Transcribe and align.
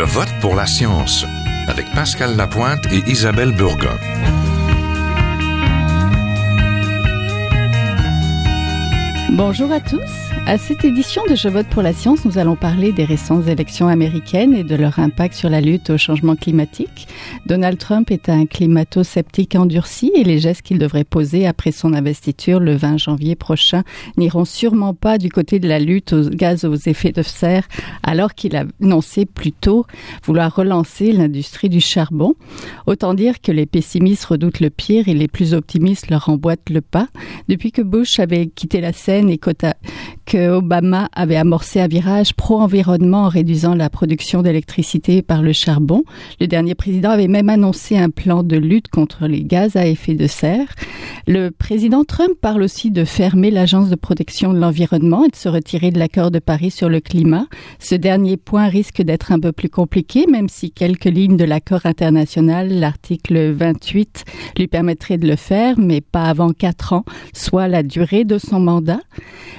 Je 0.00 0.04
vote 0.06 0.32
pour 0.40 0.54
la 0.54 0.64
science 0.64 1.26
avec 1.68 1.84
Pascal 1.92 2.34
Lapointe 2.34 2.86
et 2.90 3.02
Isabelle 3.06 3.52
Burgon. 3.54 3.98
Bonjour 9.28 9.70
à 9.70 9.78
tous. 9.78 10.29
À 10.46 10.58
cette 10.58 10.84
édition 10.84 11.22
de 11.28 11.36
Je 11.36 11.48
vote 11.48 11.68
pour 11.68 11.82
la 11.82 11.92
science, 11.92 12.24
nous 12.24 12.36
allons 12.36 12.56
parler 12.56 12.90
des 12.90 13.04
récentes 13.04 13.46
élections 13.46 13.86
américaines 13.86 14.54
et 14.54 14.64
de 14.64 14.74
leur 14.74 14.98
impact 14.98 15.34
sur 15.34 15.48
la 15.48 15.60
lutte 15.60 15.90
au 15.90 15.98
changement 15.98 16.34
climatique. 16.34 17.06
Donald 17.46 17.78
Trump 17.78 18.10
est 18.10 18.28
un 18.28 18.46
climato-sceptique 18.46 19.54
endurci 19.54 20.10
et 20.16 20.24
les 20.24 20.40
gestes 20.40 20.62
qu'il 20.62 20.78
devrait 20.78 21.04
poser 21.04 21.46
après 21.46 21.70
son 21.70 21.94
investiture 21.94 22.58
le 22.58 22.74
20 22.74 22.96
janvier 22.96 23.36
prochain 23.36 23.84
n'iront 24.16 24.44
sûrement 24.44 24.92
pas 24.92 25.18
du 25.18 25.28
côté 25.28 25.60
de 25.60 25.68
la 25.68 25.78
lutte 25.78 26.12
aux 26.12 26.28
gaz 26.30 26.64
aux 26.64 26.74
effets 26.74 27.12
de 27.12 27.22
serre 27.22 27.68
alors 28.02 28.34
qu'il 28.34 28.56
a 28.56 28.64
annoncé 28.82 29.26
plus 29.26 29.52
tôt 29.52 29.86
vouloir 30.24 30.54
relancer 30.54 31.12
l'industrie 31.12 31.68
du 31.68 31.80
charbon. 31.80 32.34
Autant 32.86 33.14
dire 33.14 33.40
que 33.40 33.52
les 33.52 33.66
pessimistes 33.66 34.24
redoutent 34.24 34.60
le 34.60 34.70
pire 34.70 35.06
et 35.06 35.14
les 35.14 35.28
plus 35.28 35.54
optimistes 35.54 36.10
leur 36.10 36.28
emboîtent 36.28 36.70
le 36.70 36.80
pas. 36.80 37.06
Depuis 37.48 37.70
que 37.70 37.82
Bush 37.82 38.18
avait 38.18 38.48
quitté 38.48 38.80
la 38.80 38.92
scène 38.92 39.30
et 39.30 39.38
Obama 40.34 41.08
avait 41.12 41.36
amorcé 41.36 41.80
un 41.80 41.88
virage 41.88 42.34
pro-environnement 42.34 43.24
en 43.24 43.28
réduisant 43.28 43.74
la 43.74 43.90
production 43.90 44.42
d'électricité 44.42 45.22
par 45.22 45.42
le 45.42 45.52
charbon. 45.52 46.04
Le 46.40 46.46
dernier 46.46 46.74
président 46.74 47.10
avait 47.10 47.28
même 47.28 47.48
annoncé 47.48 47.96
un 47.96 48.10
plan 48.10 48.42
de 48.42 48.56
lutte 48.56 48.88
contre 48.88 49.26
les 49.26 49.42
gaz 49.42 49.76
à 49.76 49.86
effet 49.86 50.14
de 50.14 50.26
serre. 50.26 50.66
Le 51.26 51.50
président 51.50 52.04
Trump 52.04 52.32
parle 52.40 52.62
aussi 52.62 52.90
de 52.90 53.04
fermer 53.04 53.50
l'Agence 53.50 53.88
de 53.88 53.96
protection 53.96 54.52
de 54.52 54.58
l'environnement 54.58 55.24
et 55.24 55.28
de 55.28 55.36
se 55.36 55.48
retirer 55.48 55.90
de 55.90 55.98
l'accord 55.98 56.30
de 56.30 56.38
Paris 56.38 56.70
sur 56.70 56.88
le 56.88 57.00
climat. 57.00 57.46
Ce 57.78 57.94
dernier 57.94 58.36
point 58.36 58.68
risque 58.68 59.02
d'être 59.02 59.32
un 59.32 59.40
peu 59.40 59.52
plus 59.52 59.70
compliqué, 59.70 60.26
même 60.26 60.48
si 60.48 60.70
quelques 60.70 61.04
lignes 61.04 61.36
de 61.36 61.44
l'accord 61.44 61.86
international, 61.86 62.68
l'article 62.68 63.52
28, 63.52 64.24
lui 64.58 64.66
permettraient 64.66 65.18
de 65.18 65.26
le 65.26 65.36
faire, 65.36 65.78
mais 65.78 66.00
pas 66.00 66.24
avant 66.24 66.52
quatre 66.52 66.92
ans, 66.92 67.04
soit 67.32 67.68
la 67.68 67.82
durée 67.82 68.24
de 68.24 68.38
son 68.38 68.60
mandat. 68.60 69.00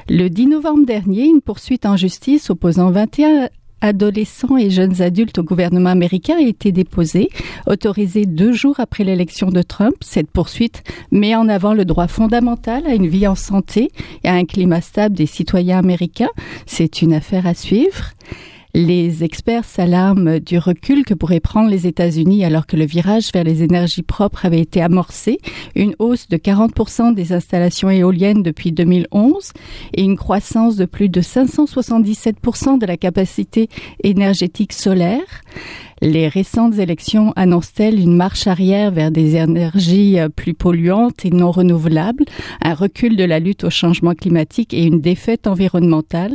Le 0.09 0.29
10 0.29 0.60
novembre 0.61 0.85
dernier, 0.85 1.25
une 1.25 1.41
poursuite 1.41 1.87
en 1.87 1.97
justice 1.97 2.51
opposant 2.51 2.91
21 2.91 3.49
adolescents 3.81 4.57
et 4.57 4.69
jeunes 4.69 5.01
adultes 5.01 5.39
au 5.39 5.43
gouvernement 5.43 5.89
américain 5.89 6.35
a 6.37 6.43
été 6.43 6.71
déposée, 6.71 7.29
autorisée 7.65 8.27
deux 8.27 8.51
jours 8.51 8.79
après 8.79 9.03
l'élection 9.03 9.49
de 9.49 9.63
Trump. 9.63 9.95
Cette 10.01 10.29
poursuite 10.29 10.83
met 11.11 11.35
en 11.35 11.49
avant 11.49 11.73
le 11.73 11.83
droit 11.83 12.07
fondamental 12.07 12.85
à 12.85 12.93
une 12.93 13.07
vie 13.07 13.25
en 13.25 13.33
santé 13.33 13.91
et 14.23 14.27
à 14.27 14.33
un 14.33 14.45
climat 14.45 14.81
stable 14.81 15.15
des 15.15 15.25
citoyens 15.25 15.79
américains. 15.79 16.29
C'est 16.67 17.01
une 17.01 17.13
affaire 17.13 17.47
à 17.47 17.55
suivre. 17.55 18.11
Les 18.73 19.23
experts 19.25 19.65
s'alarment 19.65 20.39
du 20.39 20.57
recul 20.57 21.03
que 21.03 21.13
pourraient 21.13 21.41
prendre 21.41 21.69
les 21.69 21.87
États-Unis 21.87 22.45
alors 22.45 22.65
que 22.65 22.77
le 22.77 22.85
virage 22.85 23.31
vers 23.33 23.43
les 23.43 23.63
énergies 23.63 24.01
propres 24.01 24.45
avait 24.45 24.61
été 24.61 24.81
amorcé, 24.81 25.39
une 25.75 25.93
hausse 25.99 26.29
de 26.29 26.37
40% 26.37 27.13
des 27.13 27.33
installations 27.33 27.89
éoliennes 27.89 28.43
depuis 28.43 28.71
2011 28.71 29.51
et 29.93 30.03
une 30.03 30.15
croissance 30.15 30.77
de 30.77 30.85
plus 30.85 31.09
de 31.09 31.21
577% 31.21 32.79
de 32.79 32.85
la 32.85 32.95
capacité 32.95 33.67
énergétique 34.03 34.71
solaire. 34.71 35.41
Les 36.03 36.27
récentes 36.27 36.79
élections 36.79 37.31
annoncent-elles 37.35 37.99
une 37.99 38.15
marche 38.15 38.47
arrière 38.47 38.89
vers 38.89 39.11
des 39.11 39.35
énergies 39.35 40.19
euh, 40.19 40.29
plus 40.29 40.55
polluantes 40.55 41.25
et 41.25 41.29
non 41.29 41.51
renouvelables, 41.51 42.25
un 42.63 42.73
recul 42.73 43.15
de 43.15 43.23
la 43.23 43.39
lutte 43.39 43.65
au 43.65 43.69
changement 43.69 44.15
climatique 44.15 44.73
et 44.73 44.83
une 44.83 44.99
défaite 44.99 45.45
environnementale? 45.45 46.33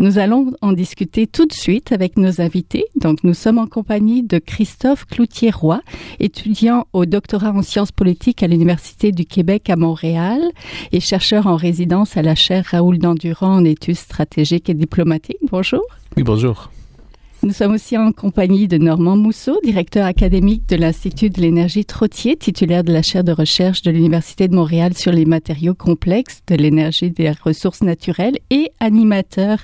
Nous 0.00 0.18
allons 0.18 0.52
en 0.62 0.72
discuter 0.72 1.28
tout 1.28 1.46
de 1.46 1.52
suite 1.52 1.73
avec 1.90 2.16
nos 2.16 2.40
invités. 2.40 2.86
Donc, 2.96 3.24
nous 3.24 3.34
sommes 3.34 3.58
en 3.58 3.66
compagnie 3.66 4.22
de 4.22 4.38
Christophe 4.38 5.06
Cloutier-Roy, 5.06 5.80
étudiant 6.20 6.86
au 6.92 7.06
doctorat 7.06 7.50
en 7.50 7.62
sciences 7.62 7.92
politiques 7.92 8.42
à 8.42 8.46
l'Université 8.46 9.12
du 9.12 9.24
Québec 9.24 9.70
à 9.70 9.76
Montréal 9.76 10.40
et 10.92 11.00
chercheur 11.00 11.46
en 11.46 11.56
résidence 11.56 12.16
à 12.16 12.22
la 12.22 12.34
chaire 12.34 12.66
Raoul 12.70 12.98
Dandurand 12.98 13.56
en 13.56 13.64
études 13.64 13.96
stratégiques 13.96 14.68
et 14.70 14.74
diplomatiques. 14.74 15.38
Bonjour. 15.50 15.82
Oui, 16.16 16.22
bonjour. 16.22 16.70
Nous 17.44 17.52
sommes 17.52 17.74
aussi 17.74 17.98
en 17.98 18.10
compagnie 18.10 18.68
de 18.68 18.78
Normand 18.78 19.18
Mousseau, 19.18 19.60
directeur 19.62 20.06
académique 20.06 20.66
de 20.66 20.76
l'Institut 20.76 21.28
de 21.28 21.42
l'énergie 21.42 21.84
Trottier, 21.84 22.36
titulaire 22.36 22.82
de 22.82 22.90
la 22.90 23.02
chaire 23.02 23.22
de 23.22 23.32
recherche 23.32 23.82
de 23.82 23.90
l'Université 23.90 24.48
de 24.48 24.54
Montréal 24.54 24.94
sur 24.94 25.12
les 25.12 25.26
matériaux 25.26 25.74
complexes, 25.74 26.40
de 26.46 26.54
l'énergie 26.54 27.10
des 27.10 27.32
ressources 27.32 27.82
naturelles 27.82 28.38
et 28.48 28.70
animateur 28.80 29.58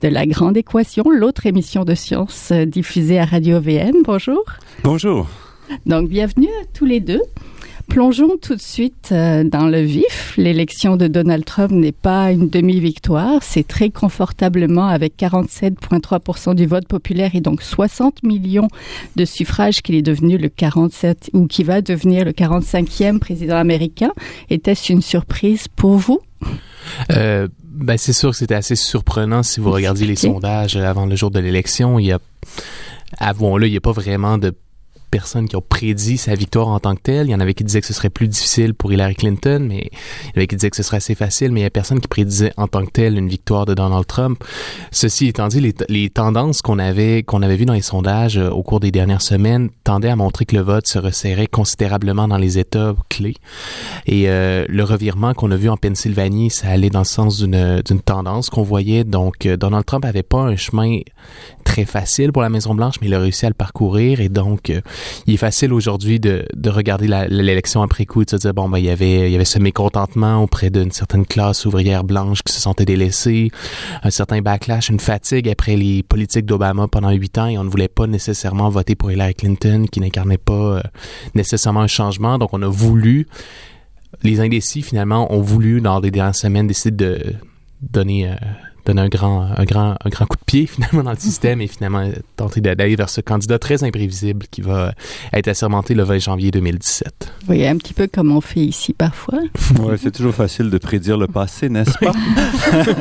de 0.00 0.06
La 0.06 0.26
Grande 0.26 0.56
Équation, 0.56 1.02
l'autre 1.10 1.46
émission 1.46 1.84
de 1.84 1.96
sciences 1.96 2.52
diffusée 2.52 3.18
à 3.18 3.24
Radio 3.24 3.60
VM. 3.60 4.02
Bonjour. 4.04 4.44
Bonjour. 4.84 5.26
Donc, 5.86 6.08
bienvenue 6.08 6.50
à 6.62 6.66
tous 6.72 6.84
les 6.84 7.00
deux. 7.00 7.22
Plongeons 7.94 8.38
tout 8.42 8.56
de 8.56 8.60
suite 8.60 9.10
euh, 9.12 9.44
dans 9.44 9.68
le 9.68 9.80
vif. 9.80 10.34
L'élection 10.36 10.96
de 10.96 11.06
Donald 11.06 11.44
Trump 11.44 11.70
n'est 11.70 11.92
pas 11.92 12.32
une 12.32 12.48
demi-victoire. 12.48 13.40
C'est 13.40 13.68
très 13.68 13.90
confortablement 13.90 14.88
avec 14.88 15.16
47,3% 15.16 16.56
du 16.56 16.66
vote 16.66 16.88
populaire 16.88 17.36
et 17.36 17.40
donc 17.40 17.62
60 17.62 18.24
millions 18.24 18.66
de 19.14 19.24
suffrages 19.24 19.80
qu'il 19.80 19.94
est 19.94 20.02
devenu 20.02 20.38
le 20.38 20.48
47 20.48 21.30
ou 21.34 21.46
qui 21.46 21.62
va 21.62 21.82
devenir 21.82 22.24
le 22.24 22.32
45e 22.32 23.20
président 23.20 23.54
américain. 23.54 24.10
Était-ce 24.50 24.92
une 24.92 25.00
surprise 25.00 25.68
pour 25.68 25.92
vous? 25.96 26.18
Euh, 27.12 27.46
ben 27.62 27.96
c'est 27.96 28.12
sûr 28.12 28.30
que 28.30 28.36
c'était 28.36 28.56
assez 28.56 28.74
surprenant 28.74 29.44
si 29.44 29.60
vous 29.60 29.70
regardiez 29.70 30.08
les 30.08 30.16
sondages 30.16 30.74
avant 30.74 31.06
le 31.06 31.14
jour 31.14 31.30
de 31.30 31.38
l'élection. 31.38 32.00
Il 32.00 32.06
y 32.06 32.12
a, 32.12 32.18
avouons-le, 33.18 33.68
il 33.68 33.70
n'y 33.70 33.76
a 33.76 33.80
pas 33.80 33.92
vraiment 33.92 34.36
de 34.36 34.52
personnes 35.14 35.48
qui 35.48 35.54
ont 35.54 35.62
prédit 35.62 36.18
sa 36.18 36.34
victoire 36.34 36.66
en 36.66 36.80
tant 36.80 36.96
que 36.96 37.02
telle. 37.02 37.28
Il 37.28 37.30
y 37.30 37.34
en 37.36 37.38
avait 37.38 37.54
qui 37.54 37.62
disaient 37.62 37.80
que 37.80 37.86
ce 37.86 37.92
serait 37.92 38.10
plus 38.10 38.26
difficile 38.26 38.74
pour 38.74 38.92
Hillary 38.92 39.14
Clinton, 39.14 39.64
mais 39.64 39.88
il 40.24 40.26
y 40.26 40.30
en 40.30 40.36
avait 40.38 40.48
qui 40.48 40.56
disaient 40.56 40.70
que 40.70 40.76
ce 40.76 40.82
serait 40.82 40.96
assez 40.96 41.14
facile, 41.14 41.52
mais 41.52 41.60
il 41.60 41.62
y 41.62 41.66
a 41.66 41.70
personne 41.70 42.00
qui 42.00 42.08
prédisait 42.08 42.52
en 42.56 42.66
tant 42.66 42.84
que 42.84 42.90
telle 42.90 43.16
une 43.16 43.28
victoire 43.28 43.64
de 43.64 43.74
Donald 43.74 44.08
Trump. 44.08 44.42
Ceci 44.90 45.28
étant 45.28 45.46
dit, 45.46 45.72
les, 45.88 46.10
tendances 46.10 46.62
qu'on 46.62 46.80
avait 46.80 47.22
qu'on 47.22 47.42
avait 47.42 47.54
vues 47.54 47.64
dans 47.64 47.74
les 47.74 47.80
sondages 47.80 48.38
euh, 48.38 48.50
au 48.50 48.64
cours 48.64 48.80
des 48.80 48.90
dernières 48.90 49.22
semaines 49.22 49.70
tendaient 49.84 50.08
à 50.08 50.16
montrer 50.16 50.46
que 50.46 50.56
le 50.56 50.62
vote 50.62 50.88
se 50.88 50.98
resserrait 50.98 51.46
considérablement 51.46 52.26
dans 52.26 52.36
les 52.36 52.58
États 52.58 52.96
clés. 53.08 53.36
Et 54.06 54.28
euh, 54.28 54.64
le 54.68 54.82
revirement 54.82 55.32
qu'on 55.32 55.52
a 55.52 55.56
vu 55.56 55.68
en 55.68 55.76
Pennsylvanie, 55.76 56.50
ça 56.50 56.70
allait 56.70 56.90
dans 56.90 57.00
le 57.00 57.04
sens 57.04 57.38
d'une 57.38 57.82
d'une 57.82 58.00
tendance 58.00 58.50
qu'on 58.50 58.64
voyait. 58.64 59.04
Donc, 59.04 59.46
euh, 59.46 59.56
Donald 59.56 59.84
Trump 59.86 60.04
avait 60.04 60.24
pas 60.24 60.40
un 60.40 60.56
chemin 60.56 60.98
très 61.62 61.84
facile 61.84 62.32
pour 62.32 62.42
la 62.42 62.48
Maison 62.48 62.74
Blanche, 62.74 62.96
mais 63.00 63.06
il 63.06 63.14
a 63.14 63.20
réussi 63.20 63.46
à 63.46 63.48
le 63.48 63.54
parcourir 63.54 64.20
et 64.20 64.28
donc 64.28 64.72
il 65.26 65.34
est 65.34 65.38
facile 65.38 65.72
aujourd'hui 65.72 66.20
de, 66.20 66.46
de 66.54 66.70
regarder 66.70 67.06
l'élection 67.28 67.82
après 67.82 68.06
coup 68.06 68.24
de 68.24 68.30
se 68.30 68.36
dire 68.36 68.54
bon 68.54 68.68
ben 68.68 68.78
il 68.78 68.84
y 68.84 68.90
avait 68.90 69.28
il 69.28 69.32
y 69.32 69.34
avait 69.34 69.44
ce 69.44 69.58
mécontentement 69.58 70.42
auprès 70.42 70.70
d'une 70.70 70.90
certaine 70.90 71.26
classe 71.26 71.64
ouvrière 71.66 72.04
blanche 72.04 72.42
qui 72.42 72.52
se 72.52 72.60
sentait 72.60 72.84
délaissée, 72.84 73.50
un 74.02 74.10
certain 74.10 74.40
backlash, 74.40 74.88
une 74.88 75.00
fatigue 75.00 75.48
après 75.48 75.76
les 75.76 76.02
politiques 76.02 76.46
d'Obama 76.46 76.88
pendant 76.88 77.10
huit 77.10 77.36
ans 77.38 77.46
et 77.46 77.58
on 77.58 77.64
ne 77.64 77.70
voulait 77.70 77.88
pas 77.88 78.06
nécessairement 78.06 78.68
voter 78.68 78.94
pour 78.94 79.10
Hillary 79.10 79.34
Clinton 79.34 79.86
qui 79.90 80.00
n'incarnait 80.00 80.38
pas 80.38 80.76
euh, 80.76 80.80
nécessairement 81.34 81.80
un 81.80 81.86
changement. 81.86 82.38
Donc 82.38 82.50
on 82.52 82.62
a 82.62 82.68
voulu 82.68 83.26
les 84.22 84.40
indécis 84.40 84.82
finalement 84.82 85.32
ont 85.32 85.40
voulu 85.40 85.80
dans 85.80 86.00
les 86.00 86.10
dernières 86.10 86.34
semaines 86.34 86.66
décider 86.66 86.96
de 86.96 87.34
donner 87.82 88.30
euh, 88.30 88.34
donner 88.84 89.02
un 89.02 89.08
grand, 89.08 89.42
un 89.56 89.64
grand, 89.64 89.96
un 90.04 90.08
grand 90.08 90.26
coup 90.26 90.36
de 90.36 90.44
pied 90.44 90.66
finalement 90.66 91.02
dans 91.02 91.10
le 91.12 91.18
système 91.18 91.60
et 91.60 91.66
finalement 91.66 92.10
tenter 92.36 92.60
d'aller 92.60 92.96
vers 92.96 93.08
ce 93.08 93.20
candidat 93.20 93.58
très 93.58 93.84
imprévisible 93.84 94.46
qui 94.50 94.60
va 94.60 94.92
être 95.32 95.48
assermenté 95.48 95.94
le 95.94 96.02
20 96.02 96.18
janvier 96.18 96.50
2017. 96.50 97.32
Oui, 97.48 97.66
un 97.66 97.76
petit 97.76 97.94
peu 97.94 98.06
comme 98.06 98.32
on 98.32 98.40
fait 98.40 98.60
ici 98.60 98.92
parfois. 98.92 99.40
oui, 99.80 99.96
c'est 99.98 100.12
toujours 100.12 100.34
facile 100.34 100.70
de 100.70 100.78
prédire 100.78 101.16
le 101.16 101.26
passé, 101.26 101.68
n'est-ce 101.68 101.98
pas? 101.98 102.12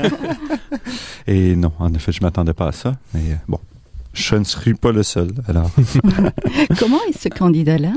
et 1.28 1.56
non, 1.56 1.72
en 1.80 1.94
effet, 1.94 2.12
je 2.12 2.22
m'attendais 2.22 2.54
pas 2.54 2.68
à 2.68 2.72
ça, 2.72 2.96
mais 3.14 3.32
euh, 3.32 3.36
bon, 3.48 3.60
je 4.14 4.36
ne 4.36 4.44
suis 4.44 4.74
pas 4.74 4.92
le 4.92 5.04
seul, 5.04 5.30
alors. 5.48 5.70
comment 6.80 7.00
est 7.10 7.18
ce 7.18 7.30
candidat-là? 7.30 7.94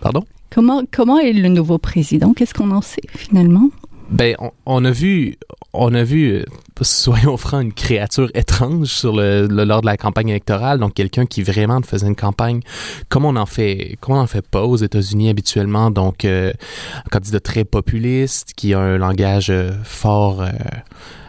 Pardon? 0.00 0.24
Comment, 0.50 0.82
comment 0.90 1.18
est 1.18 1.32
le 1.32 1.48
nouveau 1.48 1.78
président? 1.78 2.32
Qu'est-ce 2.32 2.54
qu'on 2.54 2.70
en 2.70 2.82
sait 2.82 3.02
finalement? 3.14 3.70
Ben, 4.10 4.36
on, 4.66 4.84
a 4.84 4.90
vu, 4.90 5.36
on 5.78 5.94
a 5.94 6.02
vu, 6.02 6.32
euh, 6.32 6.44
soyons 6.82 7.36
francs, 7.36 7.62
une 7.62 7.72
créature 7.72 8.30
étrange 8.34 8.88
sur 8.88 9.14
le, 9.14 9.46
lors 9.46 9.80
de 9.80 9.86
la 9.86 9.96
campagne 9.96 10.28
électorale. 10.28 10.78
Donc, 10.78 10.94
quelqu'un 10.94 11.26
qui 11.26 11.42
vraiment 11.42 11.80
faisait 11.82 12.06
une 12.06 12.16
campagne 12.16 12.60
comme 13.08 13.24
on 13.24 13.36
en 13.36 13.46
fait, 13.46 13.96
comme 14.00 14.16
on 14.16 14.20
en 14.20 14.26
fait 14.26 14.46
pas 14.46 14.62
aux 14.62 14.76
États-Unis 14.76 15.28
habituellement. 15.28 15.90
Donc, 15.90 16.24
euh, 16.24 16.52
un 16.98 17.08
candidat 17.10 17.40
très 17.40 17.64
populiste 17.64 18.52
qui 18.56 18.74
a 18.74 18.80
un 18.80 18.98
langage 18.98 19.50
euh, 19.50 19.72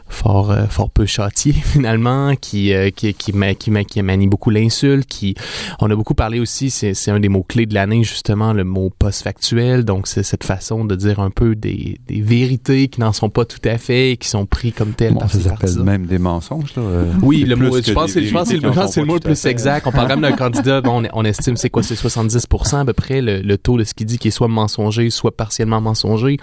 fort 0.09 0.27
fort 0.27 0.51
euh, 0.51 0.65
fort 0.65 0.89
peu 0.89 1.06
châtié 1.06 1.54
finalement 1.74 2.36
qui 2.36 2.74
euh, 2.74 2.89
qui 2.89 3.13
qui, 3.13 3.31
qui, 3.31 3.86
qui 3.86 4.01
manie 4.01 4.27
beaucoup 4.27 4.50
l'insulte 4.50 5.06
qui 5.07 5.36
on 5.80 5.89
a 5.89 5.95
beaucoup 5.95 6.13
parlé 6.15 6.39
aussi 6.39 6.69
c'est 6.69 6.94
c'est 6.94 7.12
un 7.12 7.19
des 7.19 7.30
mots 7.30 7.45
clés 7.48 7.65
de 7.65 7.74
l'année 7.74 8.04
justement 8.04 8.54
le 8.54 8.63
mot 8.63 8.92
post-factuel. 8.98 9.83
Donc 9.86 10.07
c'est 10.07 10.24
cette 10.24 10.44
façon 10.44 10.86
de 10.86 10.95
dire 10.95 11.19
un 11.19 11.30
peu 11.30 11.56
des, 11.56 12.00
des 12.07 12.21
vérités 12.21 12.88
qui 12.88 13.00
n'en 13.00 13.13
sont 13.13 13.30
pas 13.30 13.45
tout 13.45 13.62
à 13.63 13.77
fait 13.77 14.12
et 14.12 14.18
qui 14.18 14.27
sont 14.27 14.45
pris 14.45 14.71
comme 14.71 14.94
telles 14.94 15.13
bon, 15.13 15.27
ça 15.27 15.39
s'appelle? 15.39 15.83
même 15.83 16.06
des 16.06 16.19
mensonges 16.19 16.75
là, 16.75 16.83
euh, 16.83 17.13
oui 17.21 17.44
le 17.44 17.56
mot 17.56 17.81
je 17.81 17.92
pense 17.92 18.13
je 18.13 18.31
pense 18.31 18.50
c'est 18.50 19.00
le 19.01 19.06
mot 19.06 19.15
le 19.15 19.19
plus 19.19 19.45
exact. 19.45 19.88
On 19.88 19.92
parle 19.92 20.07
même 20.09 20.21
d'un 20.21 20.31
candidat 20.33 20.81
bon, 20.81 21.04
on, 21.06 21.09
on 21.13 21.25
estime 21.25 21.57
c'est 21.57 21.69
quoi 21.69 21.83
c'est 21.83 21.95
70% 21.95 22.81
à 22.81 22.86
peu 22.86 22.94
près 22.94 23.21
le, 23.21 23.42
le 23.42 23.57
taux 23.57 23.77
de 23.77 23.83
ce 23.83 23.94
qu'il 23.94 24.06
dit 24.07 24.18
qui 24.18 24.30
est 24.30 24.31
soit 24.31 24.48
mensonger 24.48 25.09
soit 25.09 25.36
partiellement 25.36 25.81
mensonger. 25.81 26.38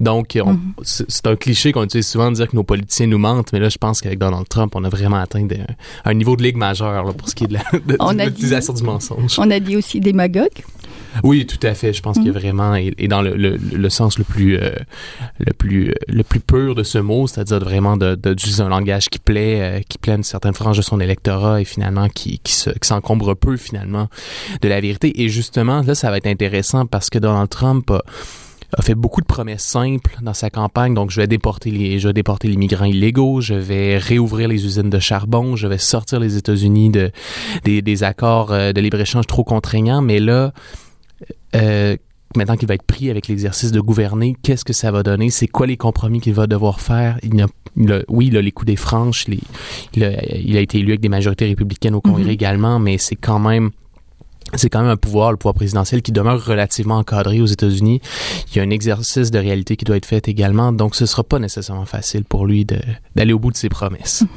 Donc 0.00 0.38
on, 0.42 0.52
mm 0.52 0.60
-hmm. 0.78 1.04
c'est 1.08 1.26
un 1.26 1.36
cliché 1.36 1.72
qu'on 1.72 1.84
utilise 1.84 2.06
souvent 2.06 2.30
de 2.30 2.36
dire 2.36 2.48
que 2.48 2.56
nos 2.56 2.64
politiciens 2.64 3.09
nous 3.10 3.18
mentent, 3.18 3.52
mais 3.52 3.58
là, 3.58 3.68
je 3.68 3.78
pense 3.78 4.00
qu'avec 4.00 4.18
Donald 4.18 4.48
Trump, 4.48 4.74
on 4.74 4.84
a 4.84 4.88
vraiment 4.88 5.16
atteint 5.16 5.46
un 6.04 6.14
niveau 6.14 6.36
de 6.36 6.42
ligue 6.42 6.56
majeur 6.56 7.04
là, 7.04 7.12
pour 7.12 7.28
ce 7.28 7.34
qui 7.34 7.44
est 7.44 7.48
de 7.48 8.24
l'utilisation 8.24 8.72
du 8.74 8.82
mensonge. 8.82 9.38
On 9.38 9.50
a 9.50 9.60
dit 9.60 9.76
aussi 9.76 10.00
démagogue. 10.00 10.48
Oui, 11.24 11.46
tout 11.46 11.64
à 11.66 11.74
fait. 11.74 11.92
Je 11.92 12.02
pense 12.02 12.16
qu'il 12.16 12.26
y 12.26 12.30
a 12.30 12.32
vraiment, 12.32 12.76
et, 12.76 12.94
et 12.98 13.08
dans 13.08 13.22
le, 13.22 13.34
le, 13.34 13.56
le, 13.56 13.90
sens 13.90 14.18
le 14.18 14.24
plus, 14.24 14.56
euh, 14.56 14.70
le 15.38 15.52
plus, 15.52 15.92
le 16.08 16.22
plus 16.22 16.40
pur 16.40 16.74
de 16.74 16.82
ce 16.82 16.98
mot, 16.98 17.26
c'est-à-dire 17.26 17.58
vraiment 17.58 17.96
d'utiliser 17.96 18.62
de, 18.62 18.68
de, 18.68 18.72
un 18.72 18.76
langage 18.76 19.08
qui 19.08 19.18
plaît, 19.18 19.60
euh, 19.60 19.80
qui 19.88 19.98
plaît 19.98 20.12
à 20.12 20.16
une 20.16 20.22
certaine 20.22 20.54
frange 20.54 20.76
de 20.76 20.82
son 20.82 21.00
électorat 21.00 21.60
et 21.60 21.64
finalement 21.64 22.08
qui, 22.08 22.38
qui, 22.38 22.52
se, 22.52 22.70
qui 22.70 22.86
s'encombre 22.86 23.34
peu 23.34 23.56
finalement 23.56 24.08
de 24.62 24.68
la 24.68 24.80
vérité. 24.80 25.20
Et 25.22 25.28
justement, 25.28 25.82
là, 25.82 25.94
ça 25.94 26.10
va 26.10 26.16
être 26.16 26.28
intéressant 26.28 26.86
parce 26.86 27.10
que 27.10 27.18
Donald 27.18 27.48
Trump 27.48 27.90
a, 27.90 28.02
a 28.76 28.82
fait 28.82 28.94
beaucoup 28.94 29.20
de 29.20 29.26
promesses 29.26 29.62
simples 29.62 30.16
dans 30.22 30.34
sa 30.34 30.50
campagne. 30.50 30.94
Donc, 30.94 31.10
je 31.10 31.20
vais 31.20 31.26
déporter 31.26 31.70
les, 31.70 31.98
je 31.98 32.08
vais 32.08 32.12
déporter 32.14 32.48
les 32.48 32.56
migrants 32.56 32.84
illégaux, 32.84 33.40
je 33.40 33.54
vais 33.54 33.98
réouvrir 33.98 34.48
les 34.48 34.64
usines 34.64 34.90
de 34.90 34.98
charbon, 34.98 35.56
je 35.56 35.66
vais 35.66 35.78
sortir 35.78 36.20
les 36.20 36.36
États-Unis 36.36 36.90
de 36.90 37.10
des, 37.64 37.82
des 37.82 38.02
accords 38.02 38.52
euh, 38.52 38.72
de 38.72 38.80
libre-échange 38.80 39.26
trop 39.26 39.44
contraignants. 39.44 40.02
Mais 40.02 40.20
là, 40.20 40.52
euh, 41.56 41.96
maintenant 42.36 42.56
qu'il 42.56 42.68
va 42.68 42.74
être 42.74 42.84
pris 42.86 43.10
avec 43.10 43.28
l'exercice 43.28 43.72
de 43.72 43.80
gouverner, 43.80 44.36
qu'est-ce 44.42 44.64
que 44.64 44.72
ça 44.72 44.90
va 44.90 45.02
donner? 45.02 45.30
C'est 45.30 45.48
quoi 45.48 45.66
les 45.66 45.76
compromis 45.76 46.20
qu'il 46.20 46.34
va 46.34 46.46
devoir 46.46 46.80
faire? 46.80 47.18
Il 47.22 47.40
a, 47.42 47.46
il 47.76 47.92
a, 47.92 48.02
oui, 48.08 48.28
il 48.28 48.36
a 48.36 48.42
les 48.42 48.52
coups 48.52 48.66
des 48.66 48.76
franches, 48.76 49.26
les, 49.28 49.40
il, 49.94 50.04
a, 50.04 50.24
il 50.36 50.56
a 50.56 50.60
été 50.60 50.78
élu 50.78 50.90
avec 50.92 51.00
des 51.00 51.08
majorités 51.08 51.46
républicaines 51.46 51.94
au 51.94 52.00
Congrès 52.00 52.22
mm 52.22 52.28
-hmm. 52.28 52.32
également, 52.32 52.78
mais 52.78 52.98
c'est 52.98 53.16
quand 53.16 53.40
même 53.40 53.70
c'est 54.54 54.68
quand 54.68 54.80
même 54.80 54.90
un 54.90 54.96
pouvoir, 54.96 55.30
le 55.30 55.36
pouvoir 55.36 55.54
présidentiel, 55.54 56.02
qui 56.02 56.12
demeure 56.12 56.44
relativement 56.44 56.98
encadré 56.98 57.40
aux 57.40 57.46
États-Unis. 57.46 58.00
Il 58.50 58.56
y 58.56 58.60
a 58.60 58.62
un 58.62 58.70
exercice 58.70 59.30
de 59.30 59.38
réalité 59.38 59.76
qui 59.76 59.84
doit 59.84 59.96
être 59.96 60.06
fait 60.06 60.28
également, 60.28 60.72
donc 60.72 60.94
ce 60.94 61.06
sera 61.06 61.22
pas 61.24 61.38
nécessairement 61.38 61.86
facile 61.86 62.24
pour 62.24 62.46
lui 62.46 62.64
d'aller 62.64 63.32
au 63.32 63.38
bout 63.38 63.52
de 63.52 63.56
ses 63.56 63.68
promesses. 63.68 64.24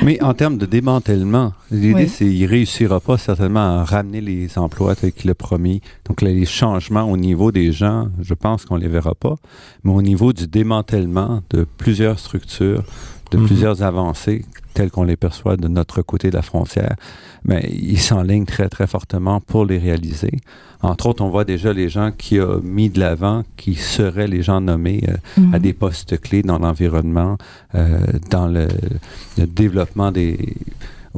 Mais 0.00 0.20
en 0.22 0.32
termes 0.32 0.56
de 0.56 0.66
démantèlement, 0.66 1.52
l'idée, 1.70 2.04
oui. 2.04 2.08
c'est 2.08 2.24
qu'il 2.24 2.46
réussira 2.46 2.98
pas 2.98 3.18
certainement 3.18 3.80
à 3.80 3.84
ramener 3.84 4.20
les 4.20 4.58
emplois 4.58 4.96
tel 4.96 5.12
qu'il 5.12 5.30
a 5.30 5.34
promis. 5.34 5.82
Donc, 6.06 6.22
les 6.22 6.46
changements 6.46 7.04
au 7.04 7.16
niveau 7.16 7.52
des 7.52 7.72
gens, 7.72 8.08
je 8.20 8.34
pense 8.34 8.64
qu'on 8.64 8.76
les 8.76 8.88
verra 8.88 9.14
pas. 9.14 9.36
Mais 9.84 9.92
au 9.92 10.02
niveau 10.02 10.32
du 10.32 10.46
démantèlement 10.46 11.42
de 11.50 11.66
plusieurs 11.76 12.18
structures, 12.18 12.82
de 13.30 13.36
mm 13.36 13.42
-hmm. 13.42 13.46
plusieurs 13.46 13.82
avancées, 13.82 14.44
telles 14.74 14.90
qu'on 14.90 15.04
les 15.04 15.16
perçoit 15.16 15.56
de 15.56 15.68
notre 15.68 16.02
côté 16.02 16.30
de 16.30 16.36
la 16.36 16.42
frontière, 16.42 16.96
mais 17.44 17.68
il 17.72 18.00
s'enligne 18.00 18.44
très, 18.44 18.68
très 18.68 18.86
fortement 18.86 19.40
pour 19.40 19.64
les 19.64 19.78
réaliser. 19.78 20.32
Entre 20.82 21.06
autres, 21.06 21.22
on 21.24 21.30
voit 21.30 21.44
déjà 21.44 21.72
les 21.72 21.88
gens 21.88 22.10
qui 22.10 22.40
ont 22.40 22.60
mis 22.62 22.90
de 22.90 22.98
l'avant, 22.98 23.44
qui 23.56 23.74
seraient 23.74 24.26
les 24.26 24.42
gens 24.42 24.60
nommés 24.60 25.02
euh, 25.08 25.16
mm 25.36 25.50
-hmm. 25.50 25.54
à 25.54 25.58
des 25.58 25.72
postes 25.72 26.14
clés 26.20 26.42
dans 26.42 26.58
l'environnement, 26.58 27.38
euh, 27.74 28.00
dans 28.30 28.48
le, 28.48 28.66
le 29.38 29.46
développement 29.46 30.10
des 30.10 30.56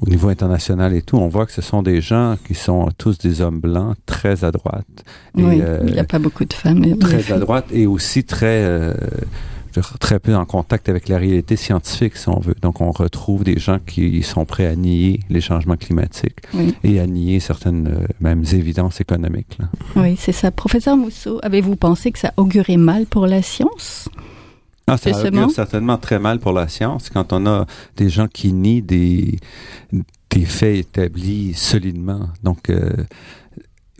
au 0.01 0.09
niveau 0.09 0.29
international 0.29 0.95
et 0.95 1.03
tout, 1.03 1.17
on 1.17 1.29
voit 1.29 1.47
que 1.47 1.53
ce 1.53 1.63
sont 1.63 1.83
des 1.83 2.01
gens 2.01 2.37
qui 2.47 2.55
sont 2.55 2.89
tous 2.99 3.17
des 3.19 3.41
hommes 3.41 3.61
blancs, 3.61 3.97
très 4.07 4.45
à 4.45 4.51
droite. 4.51 5.05
Oui, 5.37 5.61
euh, 5.61 5.81
il 5.87 5.93
n'y 5.93 5.99
a 5.99 6.05
pas 6.05 6.19
beaucoup 6.19 6.45
de 6.45 6.53
femmes. 6.53 6.83
Très 6.99 7.33
à 7.33 7.39
droite 7.39 7.67
et 7.73 7.87
aussi 7.87 8.25
très... 8.25 8.65
Euh, 8.65 8.95
très 10.01 10.19
peu 10.19 10.35
en 10.35 10.45
contact 10.45 10.89
avec 10.89 11.09
la 11.09 11.19
réalité 11.19 11.57
scientifique, 11.57 12.17
si 12.17 12.29
on 12.29 12.39
veut. 12.39 12.55
Donc, 12.61 12.81
on 12.81 12.91
retrouve 12.91 13.45
des 13.45 13.59
gens 13.59 13.79
qui 13.79 14.23
sont 14.23 14.45
prêts 14.45 14.67
à 14.67 14.77
nier 14.77 15.21
les 15.31 15.41
changements 15.41 15.77
climatiques 15.77 16.41
oui. 16.55 16.75
et 16.85 17.01
à 17.01 17.07
nier 17.07 17.41
certaines 17.41 17.89
euh, 17.89 18.07
mêmes 18.21 18.45
évidences 18.53 19.01
économiques. 19.01 19.59
Là. 19.59 19.67
Oui, 19.97 20.17
c'est 20.19 20.33
ça. 20.33 20.51
Professeur 20.51 20.97
Mousseau, 20.97 21.41
avez-vous 21.43 21.77
pensé 21.77 22.13
que 22.13 22.19
ça 22.19 22.33
augurait 22.37 22.77
mal 22.77 23.07
pour 23.07 23.27
la 23.27 23.43
science? 23.43 24.09
Ah, 24.87 24.99
ça 24.99 25.11
augure 25.27 25.51
certainement 25.51 25.97
très 25.97 26.19
mal 26.19 26.39
pour 26.39 26.53
la 26.53 26.69
science 26.69 27.09
quand 27.09 27.33
on 27.33 27.47
a 27.47 27.67
des 27.97 28.11
gens 28.11 28.29
qui 28.29 28.53
nient 28.53 28.83
des, 28.83 29.39
des 30.31 30.45
faits 30.45 30.77
établis 30.77 31.55
solidement. 31.55 32.29
Donc, 32.43 32.69
euh, 32.69 32.91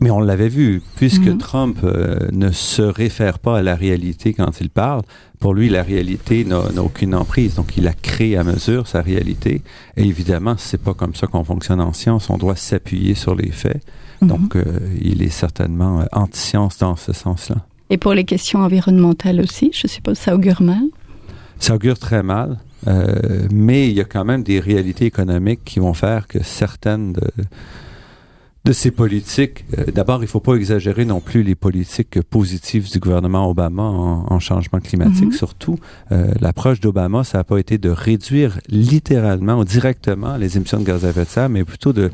mais 0.01 0.11
on 0.11 0.19
l'avait 0.19 0.49
vu, 0.49 0.81
puisque 0.97 1.21
mm 1.27 1.35
-hmm. 1.35 1.37
Trump 1.37 1.77
euh, 1.83 2.17
ne 2.31 2.51
se 2.51 2.81
réfère 2.81 3.39
pas 3.39 3.59
à 3.59 3.61
la 3.61 3.75
réalité 3.75 4.33
quand 4.33 4.59
il 4.59 4.69
parle, 4.69 5.01
pour 5.39 5.53
lui, 5.53 5.69
la 5.69 5.83
réalité 5.83 6.43
n'a 6.43 6.81
aucune 6.81 7.13
emprise. 7.13 7.55
Donc, 7.55 7.77
il 7.77 7.87
a 7.87 7.93
créé 7.93 8.37
à 8.37 8.43
mesure 8.43 8.87
sa 8.87 9.01
réalité. 9.01 9.61
Et 9.97 10.03
évidemment, 10.03 10.55
c'est 10.57 10.81
pas 10.81 10.93
comme 10.93 11.13
ça 11.13 11.27
qu'on 11.27 11.43
fonctionne 11.43 11.81
en 11.81 11.93
science. 11.93 12.29
On 12.29 12.37
doit 12.37 12.55
s'appuyer 12.55 13.15
sur 13.15 13.35
les 13.35 13.51
faits. 13.51 13.81
Mm 13.83 14.25
-hmm. 14.25 14.27
Donc, 14.31 14.55
euh, 14.55 14.63
il 15.11 15.21
est 15.21 15.35
certainement 15.45 15.93
euh, 16.01 16.05
anti-science 16.23 16.77
dans 16.79 16.95
ce 16.95 17.13
sens-là. 17.13 17.57
Et 17.89 17.97
pour 17.97 18.13
les 18.13 18.25
questions 18.25 18.59
environnementales 18.67 19.39
aussi, 19.45 19.67
je 19.81 19.87
suppose 19.87 20.17
ça 20.17 20.33
augure 20.33 20.61
mal? 20.61 20.85
Ça 21.59 21.75
augure 21.75 21.99
très 22.07 22.23
mal. 22.23 22.49
Euh, 22.87 23.47
mais 23.51 23.81
il 23.89 23.95
y 23.95 24.01
a 24.01 24.05
quand 24.05 24.25
même 24.25 24.43
des 24.43 24.59
réalités 24.59 25.05
économiques 25.05 25.63
qui 25.65 25.79
vont 25.79 25.93
faire 25.93 26.27
que 26.27 26.39
certaines 26.43 27.13
de, 27.13 27.27
de 28.65 28.73
ces 28.73 28.89
politiques, 28.89 29.63
euh, 29.77 29.85
d'abord, 29.93 30.17
il 30.19 30.23
ne 30.23 30.27
faut 30.27 30.39
pas 30.39 30.55
exagérer 30.55 31.05
non 31.05 31.21
plus 31.21 31.43
les 31.43 31.53
politiques 31.53 32.19
positives 32.23 32.91
du 32.91 32.99
gouvernement 32.99 33.47
Obama 33.47 33.83
en, 33.83 34.25
en 34.27 34.39
changement 34.39 34.79
climatique. 34.79 35.25
Mm 35.25 35.29
-hmm. 35.29 35.43
Surtout, 35.43 35.77
euh, 36.11 36.33
l'approche 36.41 36.79
d'Obama, 36.79 37.23
ça 37.23 37.37
n'a 37.37 37.43
pas 37.43 37.59
été 37.59 37.77
de 37.77 37.91
réduire 38.07 38.51
littéralement 38.67 39.55
ou 39.61 39.65
directement 39.77 40.33
les 40.41 40.57
émissions 40.57 40.79
de 40.79 40.87
gaz 40.91 41.05
à 41.05 41.09
effet 41.11 41.25
de 41.25 41.33
serre, 41.35 41.49
mais 41.49 41.63
plutôt 41.63 41.93
de 41.93 42.05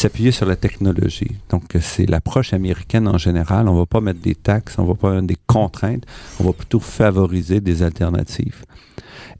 s'appuyer 0.00 0.32
sur 0.38 0.46
la 0.52 0.56
technologie. 0.56 1.32
Donc, 1.52 1.66
c'est 1.90 2.06
l'approche 2.14 2.50
américaine 2.60 3.06
en 3.16 3.18
général. 3.26 3.62
On 3.68 3.74
ne 3.74 3.80
va 3.84 3.90
pas 3.96 4.00
mettre 4.00 4.22
des 4.30 4.38
taxes, 4.50 4.74
on 4.78 4.84
ne 4.84 4.88
va 4.88 4.98
pas 5.04 5.10
mettre 5.14 5.30
des 5.34 5.42
contraintes, 5.56 6.04
on 6.38 6.44
va 6.48 6.54
plutôt 6.60 6.80
favoriser 6.80 7.58
des 7.60 7.78
alternatives. 7.88 8.60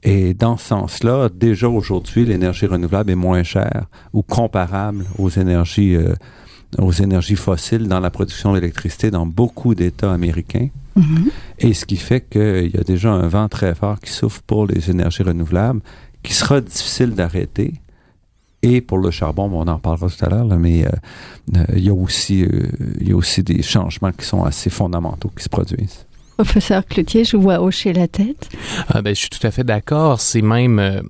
Et 0.03 0.33
dans 0.33 0.57
ce 0.57 0.65
sens-là, 0.73 1.29
déjà 1.47 1.67
aujourd'hui, 1.79 2.25
l'énergie 2.25 2.67
renouvelable 2.67 3.09
est 3.11 3.21
moins 3.27 3.43
chère 3.43 3.85
ou 4.11 4.21
comparable 4.21 5.05
aux 5.17 5.29
énergies 5.43 5.95
euh, 5.95 6.13
aux 6.77 6.91
énergies 6.91 7.35
fossiles 7.35 7.87
dans 7.87 7.99
la 7.99 8.09
production 8.09 8.53
d'électricité 8.53 9.11
dans 9.11 9.25
beaucoup 9.25 9.75
d'États 9.75 10.13
américains. 10.13 10.69
Mm 10.95 11.01
-hmm. 11.01 11.29
Et 11.59 11.73
ce 11.73 11.85
qui 11.85 11.97
fait 11.97 12.21
qu'il 12.31 12.71
y 12.75 12.79
a 12.83 12.83
déjà 12.83 13.11
un 13.11 13.27
vent 13.27 13.49
très 13.49 13.73
fort 13.75 13.99
qui 13.99 14.11
souffle 14.11 14.41
pour 14.45 14.67
les 14.71 14.89
énergies 14.89 15.23
renouvelables, 15.23 15.81
qui 16.23 16.33
sera 16.33 16.61
difficile 16.61 17.11
d'arrêter. 17.19 17.73
Et 18.63 18.79
pour 18.79 18.97
le 18.97 19.11
charbon, 19.11 19.49
on 19.53 19.67
en 19.67 19.77
parlera 19.77 20.07
tout 20.07 20.25
à 20.25 20.29
l'heure, 20.29 20.45
mais 20.57 20.85
euh, 20.85 20.89
euh, 21.57 21.65
il, 21.75 21.83
y 21.83 21.89
a 21.89 21.93
aussi, 21.93 22.43
euh, 22.43 22.47
il 23.01 23.09
y 23.09 23.11
a 23.11 23.15
aussi 23.15 23.43
des 23.43 23.61
changements 23.61 24.13
qui 24.13 24.25
sont 24.25 24.43
assez 24.43 24.69
fondamentaux 24.69 25.31
qui 25.35 25.43
se 25.43 25.49
produisent. 25.49 26.05
Professeur 26.37 26.85
Cloutier, 26.85 27.25
je 27.25 27.35
vous 27.35 27.43
vois 27.43 27.61
hocher 27.61 27.91
la 27.91 28.07
tête. 28.07 28.49
Ah 28.87 29.01
ben, 29.01 29.13
je 29.13 29.19
suis 29.19 29.29
tout 29.29 29.45
à 29.45 29.51
fait 29.51 29.65
d'accord. 29.65 30.21
C'est 30.21 30.41
même... 30.41 31.03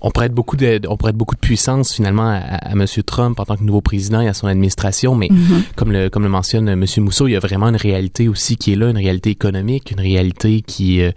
On 0.00 0.10
prête 0.10 0.32
beaucoup 0.32 0.56
de 0.56 0.80
on 0.88 0.96
prête 0.96 1.16
beaucoup 1.16 1.34
de 1.34 1.40
puissance 1.40 1.92
finalement 1.94 2.28
à, 2.28 2.36
à, 2.36 2.70
à 2.72 2.74
monsieur 2.74 3.02
Trump 3.02 3.38
en 3.40 3.44
tant 3.44 3.56
que 3.56 3.64
nouveau 3.64 3.80
président 3.80 4.20
et 4.20 4.28
à 4.28 4.34
son 4.34 4.46
administration 4.46 5.14
mais 5.14 5.28
mm 5.30 5.36
-hmm. 5.36 5.62
comme 5.76 5.92
le 5.92 6.08
comme 6.10 6.22
le 6.22 6.28
mentionne 6.28 6.74
monsieur 6.74 7.02
Mousseau 7.02 7.26
il 7.28 7.32
y 7.32 7.36
a 7.36 7.40
vraiment 7.48 7.68
une 7.68 7.76
réalité 7.90 8.28
aussi 8.28 8.56
qui 8.60 8.72
est 8.72 8.76
là 8.82 8.86
une 8.90 9.02
réalité 9.06 9.30
économique 9.30 9.90
une 9.96 10.00
réalité 10.10 10.50
qui 10.72 10.88
euh, 11.02 11.10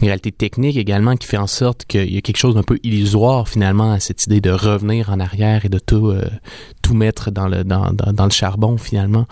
une 0.00 0.06
réalité 0.10 0.30
technique 0.44 0.76
également 0.76 1.14
qui 1.20 1.26
fait 1.32 1.42
en 1.48 1.52
sorte 1.62 1.80
qu'il 1.90 2.12
y 2.16 2.18
a 2.18 2.22
quelque 2.26 2.42
chose 2.44 2.54
d'un 2.54 2.62
peu 2.72 2.78
illusoire 2.88 3.42
finalement 3.54 3.90
à 3.92 4.00
cette 4.06 4.20
idée 4.26 4.40
de 4.40 4.52
revenir 4.68 5.02
en 5.14 5.18
arrière 5.28 5.60
et 5.66 5.70
de 5.76 5.80
tout 5.90 6.06
euh, 6.08 6.24
tout 6.84 6.94
mettre 7.04 7.30
dans 7.38 7.48
le 7.52 7.58
dans, 7.72 7.86
dans, 7.98 8.12
dans 8.18 8.24
le 8.32 8.36
charbon 8.40 8.72
finalement 8.88 9.26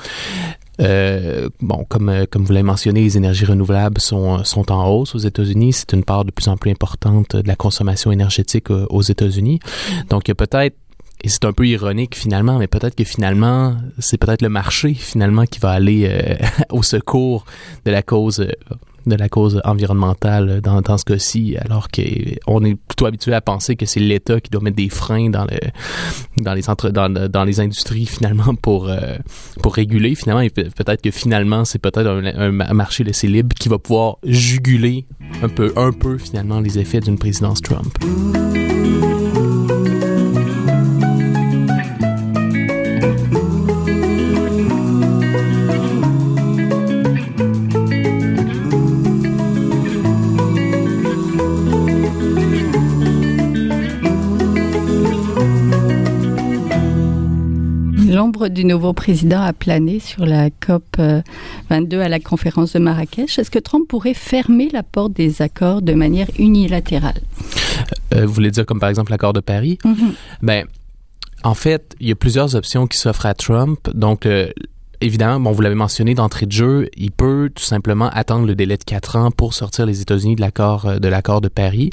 euh, 0.81 1.49
bon, 1.61 1.85
comme, 1.89 2.09
euh, 2.09 2.25
comme 2.31 2.45
vous 2.45 2.53
l'avez 2.53 2.62
mentionné, 2.62 3.03
les 3.03 3.17
énergies 3.17 3.45
renouvelables 3.45 4.00
sont, 4.00 4.45
sont 4.45 4.71
en 4.73 4.89
hausse 4.89 5.15
aux 5.15 5.19
États-Unis. 5.19 5.73
C'est 5.73 5.93
une 5.93 6.05
part 6.05 6.25
de 6.25 6.31
plus 6.31 6.49
en 6.49 6.57
plus 6.57 6.71
importante 6.71 7.37
de 7.37 7.47
la 7.47 7.57
consommation 7.57 8.12
énergétique 8.12 8.71
euh, 8.71 8.87
aux 8.89 9.03
États-Unis. 9.03 9.61
Donc, 10.09 10.29
il 10.29 10.31
y 10.31 10.33
a 10.33 10.35
peut-être 10.35 10.77
et 11.23 11.29
c'est 11.29 11.45
un 11.45 11.53
peu 11.53 11.67
ironique 11.67 12.17
finalement, 12.17 12.59
mais 12.59 12.67
peut-être 12.67 12.95
que 12.95 13.05
finalement, 13.05 13.77
c'est 13.99 14.17
peut-être 14.17 14.43
le 14.43 14.49
marché 14.49 14.95
finalement 14.95 15.45
qui 15.45 15.59
va 15.59 15.71
aller 15.71 16.07
euh, 16.09 16.37
au 16.71 16.83
secours 16.83 17.45
de 17.85 17.91
la 17.91 18.03
cause 18.03 18.41
euh, 18.41 18.53
de 19.07 19.14
la 19.14 19.28
cause 19.28 19.61
environnementale 19.64 20.61
dans, 20.61 20.80
dans 20.80 20.99
ce 20.99 21.04
cas-ci, 21.04 21.57
alors 21.59 21.88
qu'on 21.88 22.64
est 22.64 22.75
plutôt 22.75 23.07
habitué 23.07 23.33
à 23.35 23.40
penser 23.40 23.76
que 23.76 23.87
c'est 23.87 24.00
l'État 24.00 24.40
qui 24.40 24.50
doit 24.50 24.62
mettre 24.62 24.76
des 24.76 24.88
freins 24.88 25.30
dans 25.30 25.45
le 25.45 25.59
dans 26.42 26.54
les 26.54 26.62
centres 26.62 26.90
dans, 26.90 27.09
dans 27.09 27.45
les 27.45 27.61
industries 27.61 28.07
finalement 28.07 28.54
pour 28.54 28.88
euh, 28.88 29.16
pour 29.62 29.75
réguler 29.75 30.14
finalement 30.14 30.47
peut-être 30.54 31.02
que 31.02 31.11
finalement 31.11 31.64
c'est 31.64 31.78
peut-être 31.78 32.07
un, 32.07 32.61
un, 32.61 32.75
marché 32.75 33.04
laissé 33.04 33.26
libre 33.26 33.54
qui 33.59 33.69
va 33.69 33.78
pouvoir 33.78 34.16
juguler 34.25 35.07
un 35.42 35.49
peu 35.49 35.73
un 35.76 35.92
peu 35.92 36.19
finalement 36.19 36.61
les 36.61 36.78
effets 36.78 37.00
d'une 37.00 37.19
présidence 37.19 37.61
Trump. 37.61 37.99
Du 58.61 58.67
nouveau 58.67 58.93
président 58.93 59.40
a 59.40 59.55
plané 59.55 60.00
sur 60.00 60.26
la 60.26 60.50
COP 60.50 60.99
22 61.71 61.97
euh, 61.97 62.05
à 62.05 62.09
la 62.11 62.21
conférence 62.21 62.75
de 62.75 62.79
Marrakech. 62.79 63.38
Est-ce 63.38 63.50
que 63.50 63.59
Trump 63.59 63.88
pourrait 63.88 64.12
fermer 64.12 64.69
la 64.71 64.83
porte 64.83 65.14
des 65.14 65.40
accords 65.40 65.81
de 65.81 65.95
manière 65.95 66.26
unilatérale? 66.38 67.23
Euh, 68.14 68.26
vous 68.26 68.33
voulez 68.35 68.50
dire 68.50 68.67
comme 68.67 68.79
par 68.79 68.90
exemple 68.90 69.12
l'accord 69.12 69.33
de 69.33 69.40
Paris? 69.40 69.79
Mm-hmm. 69.83 70.12
Ben, 70.43 70.67
en 71.43 71.55
fait, 71.55 71.97
il 72.00 72.09
y 72.09 72.12
a 72.12 72.14
plusieurs 72.14 72.55
options 72.55 72.87
qui 72.87 72.99
s'offrent 72.99 73.25
à 73.25 73.33
Trump. 73.33 73.79
Donc, 73.95 74.26
euh, 74.26 74.50
évidemment, 75.00 75.40
bon, 75.40 75.52
vous 75.52 75.62
l'avez 75.62 75.75
mentionné 75.75 76.12
d'entrée 76.12 76.45
de 76.45 76.52
jeu, 76.52 76.90
il 76.99 77.12
peut 77.12 77.50
tout 77.55 77.64
simplement 77.64 78.11
attendre 78.11 78.47
le 78.47 78.55
délai 78.55 78.76
de 78.76 78.85
quatre 78.85 79.17
ans 79.17 79.31
pour 79.31 79.55
sortir 79.55 79.87
les 79.87 80.02
États-Unis 80.02 80.37
de 80.37 80.43
l'accord 80.43 81.00
de 81.00 81.09
l'accord 81.09 81.40
de 81.40 81.49
Paris. 81.49 81.88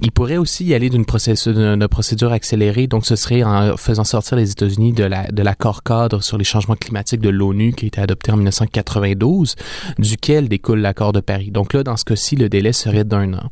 Il 0.00 0.10
pourrait 0.10 0.38
aussi 0.38 0.64
y 0.64 0.74
aller 0.74 0.90
d'une 0.90 1.04
procédure, 1.04 2.32
accélérée, 2.32 2.86
donc 2.86 3.06
ce 3.06 3.14
serait 3.16 3.44
en 3.44 3.76
faisant 3.76 4.04
sortir 4.04 4.36
les 4.36 4.50
États-Unis 4.50 4.92
de 4.92 5.04
la 5.04 5.30
de 5.30 5.42
l'accord 5.42 5.82
cadre 5.82 6.22
sur 6.22 6.36
les 6.36 6.44
changements 6.44 6.74
climatiques 6.74 7.20
de 7.20 7.28
l'ONU 7.28 7.72
qui 7.72 7.86
a 7.86 7.88
été 7.88 8.00
adopté 8.00 8.32
en 8.32 8.36
1992, 8.36 9.54
duquel 9.98 10.48
découle 10.48 10.80
l'accord 10.80 11.12
de 11.12 11.20
Paris. 11.20 11.50
Donc 11.50 11.72
là, 11.74 11.84
dans 11.84 11.96
ce 11.96 12.04
cas-ci, 12.04 12.34
le 12.34 12.48
délai 12.48 12.72
serait 12.72 13.04
d'un 13.04 13.34
an. 13.34 13.50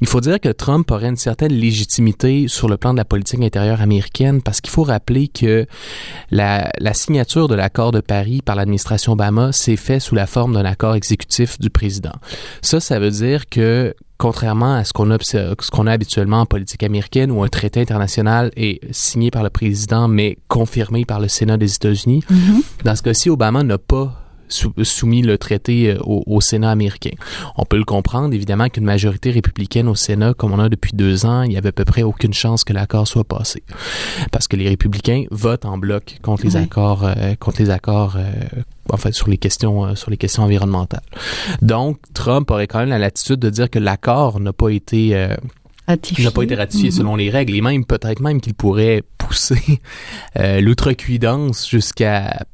Il 0.00 0.08
faut 0.08 0.20
dire 0.20 0.40
que 0.40 0.50
Trump 0.50 0.90
aurait 0.90 1.08
une 1.08 1.16
certaine 1.16 1.52
légitimité 1.52 2.48
sur 2.48 2.68
le 2.68 2.76
plan 2.76 2.92
de 2.92 2.98
la 2.98 3.04
politique 3.04 3.40
intérieure 3.40 3.80
américaine 3.80 4.42
parce 4.42 4.60
qu'il 4.60 4.70
faut 4.70 4.82
rappeler 4.82 5.28
que 5.28 5.66
la, 6.30 6.70
la 6.78 6.94
signature 6.94 7.48
de 7.48 7.54
l'accord 7.54 7.92
de 7.92 8.00
Paris 8.00 8.42
par 8.44 8.56
l'administration 8.56 9.12
Obama 9.12 9.52
s'est 9.52 9.76
fait 9.76 10.00
sous 10.00 10.14
la 10.14 10.26
forme 10.26 10.52
d'un 10.52 10.64
accord 10.64 10.96
exécutif 10.96 11.58
du 11.58 11.70
président. 11.70 12.12
Ça, 12.60 12.80
ça 12.80 12.98
veut 12.98 13.10
dire 13.10 13.48
que 13.48 13.94
contrairement 14.18 14.74
à 14.74 14.84
ce 14.84 14.92
qu'on 14.92 15.10
a, 15.10 15.18
ce 15.20 15.70
qu'on 15.70 15.86
a 15.86 15.92
habituellement 15.92 16.40
en 16.40 16.46
politique 16.46 16.82
américaine 16.82 17.30
où 17.30 17.42
un 17.42 17.48
traité 17.48 17.80
international 17.80 18.50
est 18.56 18.80
signé 18.92 19.30
par 19.30 19.42
le 19.42 19.50
président 19.50 20.08
mais 20.08 20.38
confirmé 20.48 21.04
par 21.04 21.20
le 21.20 21.28
Sénat 21.28 21.56
des 21.56 21.74
États-Unis, 21.74 22.24
mm-hmm. 22.30 22.84
dans 22.84 22.96
ce 22.96 23.02
cas-ci, 23.02 23.30
Obama 23.30 23.62
n'a 23.62 23.78
pas 23.78 24.25
soumis 24.48 25.22
le 25.22 25.38
traité 25.38 25.90
euh, 25.90 25.98
au, 26.02 26.40
Sénat 26.40 26.70
américain. 26.70 27.10
On 27.56 27.64
peut 27.64 27.76
le 27.76 27.84
comprendre, 27.84 28.34
évidemment, 28.34 28.68
qu'une 28.68 28.84
majorité 28.84 29.30
républicaine 29.30 29.88
au 29.88 29.94
Sénat, 29.94 30.34
comme 30.34 30.52
on 30.52 30.58
a 30.58 30.68
depuis 30.68 30.92
deux 30.94 31.26
ans, 31.26 31.42
il 31.42 31.52
y 31.52 31.56
avait 31.56 31.70
à 31.70 31.72
peu 31.72 31.84
près 31.84 32.02
aucune 32.02 32.34
chance 32.34 32.64
que 32.64 32.72
l'accord 32.72 33.08
soit 33.08 33.24
passé, 33.24 33.62
parce 34.32 34.48
que 34.48 34.56
les 34.56 34.68
républicains 34.68 35.24
votent 35.30 35.64
en 35.64 35.78
bloc 35.78 36.18
contre 36.22 36.44
les 36.44 36.56
accords, 36.56 37.04
euh, 37.04 37.34
contre 37.38 37.62
les 37.62 37.70
accords, 37.70 38.16
euh, 38.16 38.30
en 38.90 38.96
fait, 38.96 39.12
sur 39.12 39.28
les 39.28 39.38
questions, 39.38 39.94
sur 39.96 40.10
les 40.10 40.16
questions 40.16 40.44
environnementales. 40.44 41.02
Donc, 41.62 41.98
Trump 42.14 42.50
aurait 42.50 42.66
quand 42.66 42.80
même 42.80 42.90
la 42.90 42.98
latitude 42.98 43.40
de 43.40 43.50
dire 43.50 43.70
que 43.70 43.78
l'accord 43.78 44.38
n'a 44.40 44.52
pas 44.52 44.68
été 44.68 45.28
n'a 45.88 46.30
pas 46.32 46.42
été 46.42 46.54
ratifié 46.54 46.90
mm-hmm. 46.90 46.96
selon 46.96 47.16
les 47.16 47.30
règles 47.30 47.54
et 47.54 47.60
même 47.60 47.84
peut-être 47.84 48.20
même 48.20 48.40
qu'il 48.40 48.54
pourrait 48.54 49.02
pousser 49.18 49.80
l'outrecuidance 50.36 51.68
jusqu'à 51.68 52.46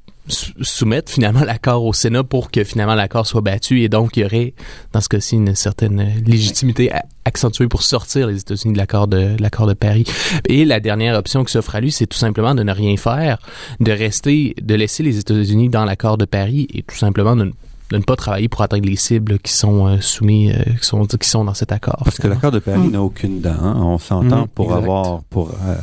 soumettre 0.60 1.10
finalement 1.10 1.44
l'accord 1.44 1.84
au 1.84 1.92
Sénat 1.92 2.24
pour 2.24 2.50
que 2.50 2.64
finalement 2.64 2.94
l'accord 2.94 3.26
soit 3.26 3.40
battu 3.40 3.82
et 3.82 3.88
donc 3.88 4.16
il 4.16 4.22
y 4.22 4.24
aurait 4.24 4.54
dans 4.92 5.00
ce 5.00 5.08
cas-ci 5.08 5.36
une 5.36 5.54
certaine 5.54 6.22
légitimité 6.26 6.90
accentuée 7.24 7.68
pour 7.68 7.82
sortir 7.82 8.26
les 8.26 8.40
États-Unis 8.40 8.72
de 8.72 8.78
l'accord 8.78 9.06
de 9.06 9.36
l'accord 9.38 9.66
de 9.66 9.74
Paris. 9.74 10.04
Et 10.48 10.64
la 10.64 10.80
dernière 10.80 11.16
option 11.16 11.44
qui 11.44 11.52
s'offre 11.52 11.74
à 11.76 11.80
lui, 11.80 11.92
c'est 11.92 12.06
tout 12.06 12.18
simplement 12.18 12.54
de 12.54 12.62
ne 12.62 12.72
rien 12.72 12.96
faire, 12.96 13.38
de 13.80 13.92
rester, 13.92 14.54
de 14.60 14.74
laisser 14.74 15.02
les 15.02 15.18
États-Unis 15.18 15.68
dans 15.68 15.84
l'accord 15.84 16.18
de 16.18 16.24
Paris 16.24 16.66
et 16.74 16.82
tout 16.82 16.96
simplement 16.96 17.36
de 17.36 17.52
ne 17.92 18.02
pas 18.02 18.16
travailler 18.16 18.48
pour 18.48 18.62
atteindre 18.62 18.88
les 18.88 18.96
cibles 18.96 19.38
qui 19.38 19.52
sont 19.52 19.86
euh, 19.86 20.00
soumis, 20.00 20.50
euh, 20.50 20.62
qui 20.80 20.86
sont 20.86 21.04
qui 21.04 21.28
sont 21.28 21.44
dans 21.44 21.54
cet 21.54 21.72
accord. 21.72 22.00
Parce 22.04 22.18
que 22.18 22.28
l'accord 22.28 22.50
de 22.50 22.58
Paris 22.58 22.78
mm. 22.78 22.90
n'a 22.90 23.02
aucune 23.02 23.40
dent. 23.40 23.50
Hein. 23.50 23.76
On 23.80 23.98
s'entend 23.98 24.44
mm, 24.44 24.48
pour 24.48 24.74
avoir 24.74 25.22
pour 25.24 25.50
euh, 25.50 25.76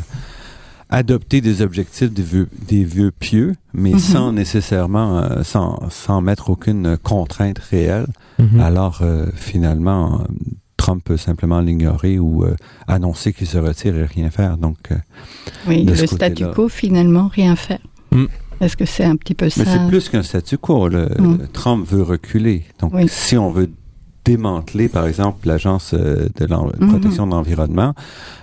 adopter 0.90 1.42
des 1.42 1.62
objectifs 1.62 2.12
des 2.12 2.24
vœux, 2.24 2.50
des 2.68 2.84
vœux 2.84 3.12
pieux, 3.12 3.56
mais 3.74 3.92
mhm. 3.92 4.00
sans 4.00 4.32
nécessairement, 4.32 5.20
euh, 5.20 5.44
sans, 5.44 5.80
sans 5.90 6.22
mettre 6.22 6.50
aucune 6.50 6.98
contrainte 6.98 7.60
réelle. 7.60 8.08
Mhm. 8.40 8.60
Alors, 8.60 9.00
euh, 9.02 9.28
finalement, 9.36 10.24
Trump 10.78 11.04
peut 11.04 11.18
simplement 11.18 11.60
l'ignorer 11.60 12.20
ou 12.20 12.44
euh, 12.44 12.56
annoncer 12.88 13.34
qu'il 13.34 13.48
se 13.48 13.58
retire 13.58 13.96
et 13.98 14.06
rien 14.06 14.32
faire. 14.32 14.58
Donc, 14.58 14.78
oui, 15.68 15.84
le 15.84 15.96
statu 15.96 16.46
quo, 16.56 16.70
finalement, 16.70 17.28
rien 17.28 17.56
faire. 17.56 17.80
Mm. 18.12 18.26
Est-ce 18.62 18.76
que 18.76 18.86
c'est 18.86 19.04
un 19.04 19.16
petit 19.16 19.36
peu 19.36 19.50
ça? 19.50 19.64
Mais 19.64 19.72
c'est 19.72 19.88
plus 19.88 20.10
qu'un 20.10 20.24
statu 20.24 20.58
quo. 20.58 20.88
Le, 20.88 21.06
mm. 21.06 21.48
Trump 21.54 21.88
veut 21.88 22.02
reculer. 22.02 22.64
Donc, 22.80 22.94
si 23.08 23.38
on 23.38 23.52
veut 23.52 23.70
démanteler, 24.30 24.90
par 24.90 25.08
exemple, 25.08 25.48
l'agence 25.48 25.94
euh, 25.94 26.30
de 26.36 26.46
la 26.46 26.58
mhm. 26.58 26.90
protection 26.90 27.26
de 27.26 27.32
l'environnement, 27.32 27.94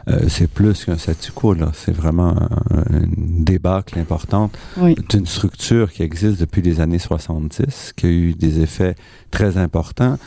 euh, 0.08 0.20
c'est 0.28 0.50
plus 0.50 0.84
qu'un 0.84 0.98
statu 0.98 1.30
quo. 1.32 1.54
Là. 1.54 1.70
C'est 1.74 1.94
vraiment 1.94 2.34
une 2.90 3.44
débâcle 3.44 3.98
importante 3.98 4.56
d'une 5.08 5.26
structure 5.26 5.92
qui 5.92 6.02
existe 6.02 6.40
depuis 6.40 6.62
les 6.62 6.80
années 6.80 6.98
70, 6.98 7.92
qui 7.96 8.06
a 8.06 8.08
eu 8.08 8.34
des 8.34 8.60
effets 8.60 8.96
très 9.30 9.58
importants 9.58 10.18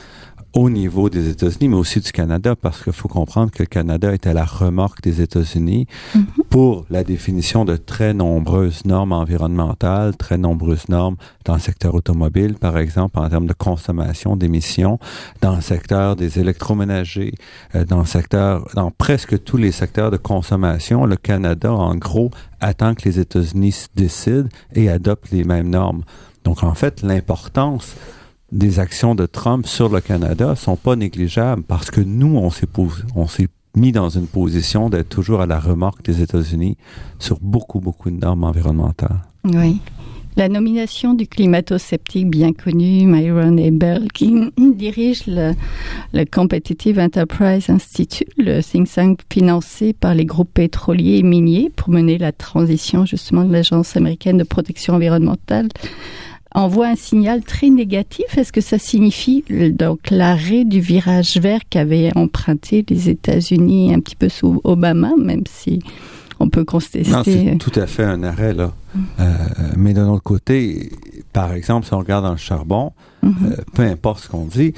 au 0.54 0.70
niveau 0.70 1.10
des 1.10 1.30
États-Unis, 1.30 1.70
mais 1.70 1.76
aussi 1.76 2.00
du 2.00 2.12
Canada, 2.12 2.56
parce 2.56 2.84
qu'il 2.84 2.94
faut 2.94 3.08
comprendre 3.08 3.52
que 3.52 3.62
le 3.62 3.68
Canada 3.68 4.14
est 4.14 4.26
à 4.26 4.34
la 4.34 4.46
remorque 4.46 5.02
des 5.02 5.22
États-Unis 5.22 5.86
mhm. 6.16 6.26
pour 6.50 6.86
la 6.90 7.04
définition 7.04 7.66
de 7.66 7.76
très 7.76 8.14
nombreuses 8.14 8.86
normes 8.86 9.12
environnementales, 9.12 10.18
très 10.18 10.38
nombreuses 10.38 10.90
normes 10.90 11.18
dans 11.46 11.54
le 11.54 11.60
secteur 11.60 11.94
automobile, 11.94 12.56
par 12.56 12.78
exemple, 12.78 13.20
en 13.20 13.30
termes 13.30 13.46
de 13.46 13.54
consommation 13.54 14.36
d'émissions, 14.36 15.00
dans 15.42 15.56
le 15.56 15.62
secteur 15.62 16.16
des 16.16 16.40
électroménagers, 16.40 17.36
euh, 17.76 17.86
dans 17.86 18.00
le 18.00 18.06
secteur, 18.06 18.68
dans 18.74 18.92
presque 18.92 19.44
tous 19.44 19.58
les 19.58 19.72
secteurs 19.72 20.10
de 20.10 20.18
consommation, 20.18 21.06
le 21.06 21.16
Canada, 21.16 21.72
en 21.72 21.96
gros, 21.96 22.32
attend 22.60 22.96
que 22.96 23.04
les 23.06 23.20
États-Unis 23.20 23.86
décident 23.96 24.50
et 24.74 24.90
adoptent 24.90 25.32
les 25.32 25.44
mêmes 25.44 25.70
normes. 25.70 26.04
Donc, 26.44 26.64
en 26.64 26.74
fait, 26.74 27.02
l'importance 27.04 27.96
des 28.52 28.80
actions 28.80 29.16
de 29.16 29.26
Trump 29.26 29.68
sur 29.68 29.90
le 29.90 30.02
Canada 30.02 30.56
sont 30.56 30.76
pas 30.76 30.96
négligeables 30.96 31.64
parce 31.64 31.92
que 31.92 32.02
nous, 32.02 32.38
on 32.38 32.50
s'est 33.28 33.48
mis 33.76 33.92
dans 33.92 34.10
une 34.10 34.28
position 34.28 34.90
d'être 34.90 35.10
toujours 35.10 35.42
à 35.42 35.46
la 35.46 35.60
remorque 35.60 36.04
des 36.04 36.22
États-Unis 36.22 36.78
sur 37.20 37.40
beaucoup, 37.42 37.80
beaucoup 37.80 38.10
de 38.10 38.18
normes 38.18 38.44
environnementales. 38.44 39.22
Oui. 39.46 39.80
La 40.38 40.48
nomination 40.48 41.16
du 41.16 41.28
climato-sceptique 41.28 42.30
bien 42.30 42.54
connu 42.54 43.06
Myron 43.06 43.58
Ebel, 43.58 44.12
qui 44.14 44.34
dirige 44.58 45.28
le, 45.28 45.54
le, 46.14 46.24
Competitive 46.24 47.00
Enterprise 47.00 47.70
Institute, 47.70 48.30
le 48.38 48.62
think 48.62 48.90
tank 48.90 49.20
financé 49.32 49.92
par 49.92 50.16
les 50.16 50.26
groupes 50.26 50.54
pétroliers 50.54 51.18
et 51.18 51.24
miniers 51.24 51.72
pour 51.76 51.90
mener 51.90 52.18
la 52.18 52.32
transition 52.32 53.06
justement 53.06 53.44
de 53.44 53.52
l'Agence 53.52 53.98
américaine 53.98 54.38
de 54.38 54.44
protection 54.44 54.94
environnementale 54.94 55.68
envoie 56.56 56.88
un 56.88 56.96
signal 56.96 57.44
très 57.44 57.70
négatif. 57.70 58.38
Est-ce 58.38 58.52
que 58.52 58.62
ça 58.62 58.80
signifie 58.80 59.44
donc 59.50 60.10
l'arrêt 60.10 60.66
du 60.66 60.80
virage 60.80 61.38
vert 61.38 61.62
qu'avaient 61.70 62.12
emprunté 62.16 62.86
les 62.90 63.10
États-Unis 63.10 63.94
un 63.94 64.00
petit 64.00 64.16
peu 64.16 64.30
sous 64.30 64.62
Obama, 64.64 65.12
même 65.18 65.44
si 65.48 65.80
on 66.40 66.50
peut 66.50 66.64
contester. 66.64 67.04
Non, 67.10 67.22
c'est 67.24 67.58
tout 67.60 67.78
à 67.78 67.86
fait 67.86 68.04
un 68.04 68.24
arrêt 68.24 68.54
là. 68.54 68.74
Euh, 69.20 69.34
mais 69.78 69.94
d'un 69.94 70.08
autre 70.08 70.24
côté, 70.24 70.92
par 71.34 71.54
exemple, 71.54 71.86
si 71.86 71.94
on 71.94 72.00
regarde 72.00 72.24
dans 72.24 72.32
le 72.32 72.38
charbon, 72.38 72.94
euh, 73.24 73.30
peu 73.74 73.84
importe 73.84 74.24
ce 74.24 74.30
qu'on 74.30 74.46
dit, 74.46 74.74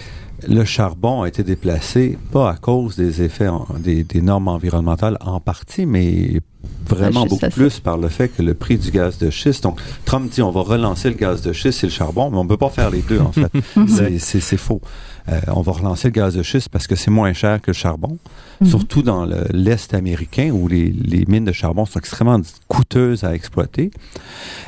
le 0.48 0.66
charbon 0.66 1.22
a 1.22 1.28
été 1.28 1.44
déplacé 1.44 2.18
pas 2.32 2.50
à 2.50 2.56
cause 2.56 2.96
des 2.96 3.22
effets 3.22 3.50
des, 3.80 4.04
des 4.04 4.22
normes 4.22 4.48
environnementales 4.48 5.18
en 5.22 5.40
partie, 5.40 5.86
mais 5.86 6.42
vraiment 6.88 7.26
beaucoup 7.26 7.50
plus 7.50 7.80
par 7.80 7.98
le 7.98 8.10
fait 8.10 8.30
que 8.30 8.42
le 8.42 8.54
prix 8.54 8.78
du 8.78 8.92
gaz 8.92 9.18
de 9.18 9.30
schiste. 9.30 9.64
Donc, 9.64 9.80
Trump 10.06 10.32
dit 10.32 10.42
on 10.42 10.52
va 10.52 10.62
relancer 10.62 11.10
le 11.10 11.16
gaz 11.16 11.42
de 11.42 11.54
schiste 11.54 11.84
et 11.84 11.88
le 11.88 11.92
charbon, 11.92 12.30
mais 12.30 12.38
on 12.38 12.44
ne 12.44 12.50
peut 12.50 12.58
pas 12.58 12.70
faire 12.70 12.90
les 12.90 13.02
deux, 13.02 13.20
en 13.20 13.32
fait. 13.32 13.52
c'est 14.20 14.58
faux. 14.58 14.82
Euh, 15.30 15.40
on 15.48 15.62
va 15.62 15.72
relancer 15.74 16.08
le 16.08 16.14
gaz 16.14 16.36
de 16.36 16.44
schiste 16.44 16.70
parce 16.70 16.88
que 16.88 16.96
c'est 16.96 17.12
moins 17.12 17.34
cher 17.34 17.62
que 17.62 17.70
le 17.70 17.76
charbon, 17.76 18.18
mhm. 18.60 18.68
surtout 18.68 19.04
dans 19.04 19.28
l'Est 19.54 19.94
américain 19.94 20.50
où 20.52 20.68
les, 20.68 20.90
les, 20.90 21.26
mines 21.26 21.46
de 21.46 21.52
charbon 21.52 21.86
sont 21.86 22.00
extrêmement 22.00 22.42
coûteuses 22.68 23.24
à 23.24 23.36
exploiter. 23.36 23.92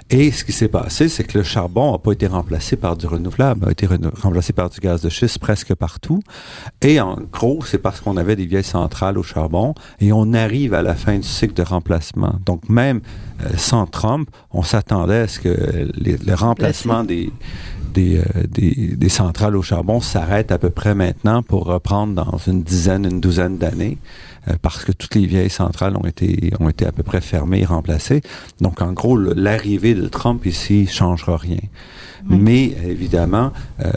Et 0.09 0.31
ce 0.31 0.43
qui 0.43 0.51
s'est 0.51 0.67
passé, 0.67 1.09
c'est 1.09 1.23
que 1.23 1.37
le 1.37 1.43
charbon 1.43 1.93
n'a 1.93 1.97
pas 1.97 2.11
été 2.11 2.27
remplacé 2.27 2.75
par 2.75 2.95
du 2.95 3.07
renouvelable, 3.07 3.67
a 3.67 3.71
été 3.71 3.87
remplacé 4.21 4.53
par 4.53 4.69
du 4.69 4.79
gaz 4.79 5.01
de 5.01 5.09
schiste 5.09 5.39
presque 5.39 5.73
partout. 5.73 6.21
Et 6.81 6.99
en 7.01 7.17
gros, 7.31 7.59
c'est 7.65 7.79
parce 7.79 7.99
qu'on 7.99 8.17
avait 8.17 8.35
des 8.35 8.45
vieilles 8.45 8.63
centrales 8.63 9.17
au 9.17 9.23
charbon 9.23 9.73
et 9.99 10.13
on 10.13 10.33
arrive 10.33 10.73
à 10.73 10.81
la 10.83 10.95
fin 10.95 11.17
du 11.17 11.27
cycle 11.27 11.53
de 11.53 11.63
remplacement. 11.63 11.82
Donc 12.45 12.69
même 12.69 13.01
euh, 13.41 13.49
sans 13.57 13.85
Trump, 13.85 14.29
on 14.51 14.63
s'attendait 14.63 15.19
à 15.19 15.27
ce 15.27 15.39
que 15.39 15.49
le 15.49 16.33
remplacement 16.33 17.03
des 17.03 17.31
euh, 17.97 18.23
des, 18.49 18.95
des, 18.95 19.09
centrales 19.09 19.55
au 19.55 19.61
charbon 19.61 20.01
s'arrêtent 20.01 20.51
à 20.51 20.57
peu 20.57 20.69
près 20.69 20.95
maintenant 20.95 21.43
pour 21.43 21.65
reprendre 21.65 22.13
dans 22.13 22.37
une 22.37 22.63
dizaine, 22.63 23.05
une 23.05 23.19
douzaine 23.19 23.57
d'années, 23.57 23.97
euh, 24.47 24.53
parce 24.61 24.83
que 24.83 24.91
toutes 24.91 25.15
les 25.15 25.25
vieilles 25.25 25.49
centrales 25.49 25.95
ont 25.95 26.05
été, 26.05 26.51
ont 26.59 26.69
été 26.69 26.85
à 26.85 26.91
peu 26.91 27.03
près 27.03 27.21
fermées 27.21 27.61
et 27.61 27.65
remplacées. 27.65 28.21
Donc, 28.61 28.81
en 28.81 28.93
gros, 28.93 29.17
l'arrivée 29.17 29.93
de 29.93 30.07
Trump 30.07 30.45
ici 30.45 30.87
changera 30.87 31.37
rien. 31.37 31.59
Mais 32.29 32.75
évidemment, 32.85 33.51
euh, 33.81 33.91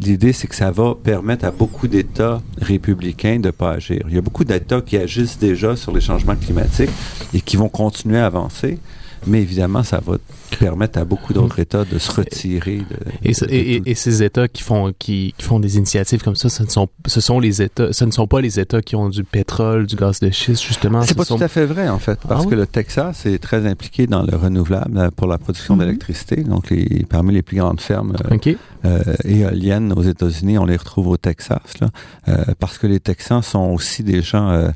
l'idée, 0.00 0.32
c'est 0.32 0.46
que 0.46 0.54
ça 0.54 0.70
va 0.70 0.94
permettre 0.94 1.44
à 1.44 1.50
beaucoup 1.50 1.88
d'États 1.88 2.40
républicains 2.60 3.38
de 3.38 3.50
pas 3.50 3.72
agir. 3.72 4.02
Il 4.08 4.14
y 4.14 4.18
a 4.18 4.22
beaucoup 4.22 4.44
d'États 4.44 4.80
qui 4.80 4.96
agissent 4.96 5.38
déjà 5.38 5.76
sur 5.76 5.92
les 5.92 6.00
changements 6.00 6.36
climatiques 6.36 6.90
et 7.34 7.40
qui 7.40 7.56
vont 7.56 7.68
continuer 7.68 8.18
à 8.18 8.26
avancer 8.26 8.78
mais 9.26 9.42
évidemment, 9.42 9.82
ça 9.82 10.00
va 10.04 10.16
permettre 10.58 10.98
à 10.98 11.04
beaucoup 11.04 11.32
d'autres 11.32 11.58
mm. 11.58 11.62
États 11.62 11.84
de 11.84 11.98
se 11.98 12.10
retirer. 12.10 12.78
De, 12.78 12.96
et, 13.50 13.82
et, 13.84 13.94
ces 13.94 14.22
États 14.22 14.48
qui 14.48 14.62
font 14.62 14.92
qui, 14.98 15.34
font 15.38 15.60
des 15.60 15.76
initiatives 15.76 16.22
comme 16.22 16.36
ça, 16.36 16.48
ce 16.48 16.62
ne 16.62 16.68
sont 16.68 16.88
ce 17.06 17.20
sont 17.20 17.38
les 17.38 17.62
États, 17.62 17.92
ce 17.92 18.04
ne 18.04 18.10
sont 18.10 18.26
pas 18.26 18.40
les 18.40 18.58
États 18.58 18.82
qui 18.82 18.96
ont 18.96 19.08
du 19.08 19.24
pétrole, 19.24 19.86
du 19.86 19.96
gaz 19.96 20.20
de 20.20 20.30
schiste 20.30 20.62
justement. 20.62 21.02
C'est 21.02 21.16
pas 21.16 21.24
tout 21.24 21.38
à 21.40 21.48
fait 21.48 21.66
vrai 21.66 21.88
en 21.88 21.98
fait, 21.98 22.18
parce 22.26 22.44
ah 22.46 22.50
que 22.50 22.54
le 22.54 22.66
Texas 22.66 23.26
est 23.26 23.38
très 23.38 23.66
impliqué 23.66 24.06
dans 24.06 24.22
le 24.22 24.36
renouvelable 24.36 24.98
euh, 24.98 25.10
pour 25.14 25.26
la 25.26 25.38
production 25.38 25.76
mm-hmm. 25.76 25.80
d'électricité. 25.80 26.36
Donc 26.36 26.70
les, 26.70 27.04
parmi 27.08 27.34
les 27.34 27.42
plus 27.42 27.58
grandes 27.58 27.80
fermes 27.80 28.14
euh, 28.30 28.54
euh, 28.84 29.14
éoliennes 29.24 29.92
aux 29.92 30.02
États-Unis, 30.02 30.58
on 30.58 30.64
les 30.64 30.76
retrouve 30.76 31.08
au 31.08 31.16
Texas 31.16 31.60
là, 31.80 31.90
parce 32.58 32.78
que 32.78 32.86
les 32.86 33.00
Texans 33.00 33.42
sont 33.42 33.70
aussi 33.70 34.02
des 34.02 34.22
gens 34.22 34.70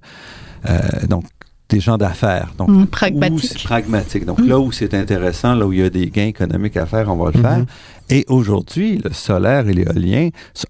donc 1.09 1.25
des 1.69 1.81
gens 1.81 1.97
d'affaires. 1.97 2.53
Donc, 2.59 2.69
mmh, 2.69 2.87
pragmatique. 2.87 3.65
pragmatique. 3.65 4.25
Donc, 4.25 4.41
là 4.41 4.59
où 4.59 4.71
c'est 4.71 4.95
intéressant, 4.95 5.55
là 5.55 5.67
où 5.67 5.73
il 5.73 5.81
y 5.81 5.83
a 5.83 5.91
des 5.91 6.09
gains 6.11 6.27
économiques 6.27 6.77
à 6.77 6.87
faire, 6.87 7.11
on 7.11 7.17
va 7.17 7.31
le 7.33 7.41
faire. 7.41 7.61
Mm-hmm. 7.61 7.67
Et 8.11 8.25
aujourd'hui, 8.29 9.01
le 9.03 9.13
solaire 9.13 9.67
et 9.69 9.73
l'éolien, 9.73 10.29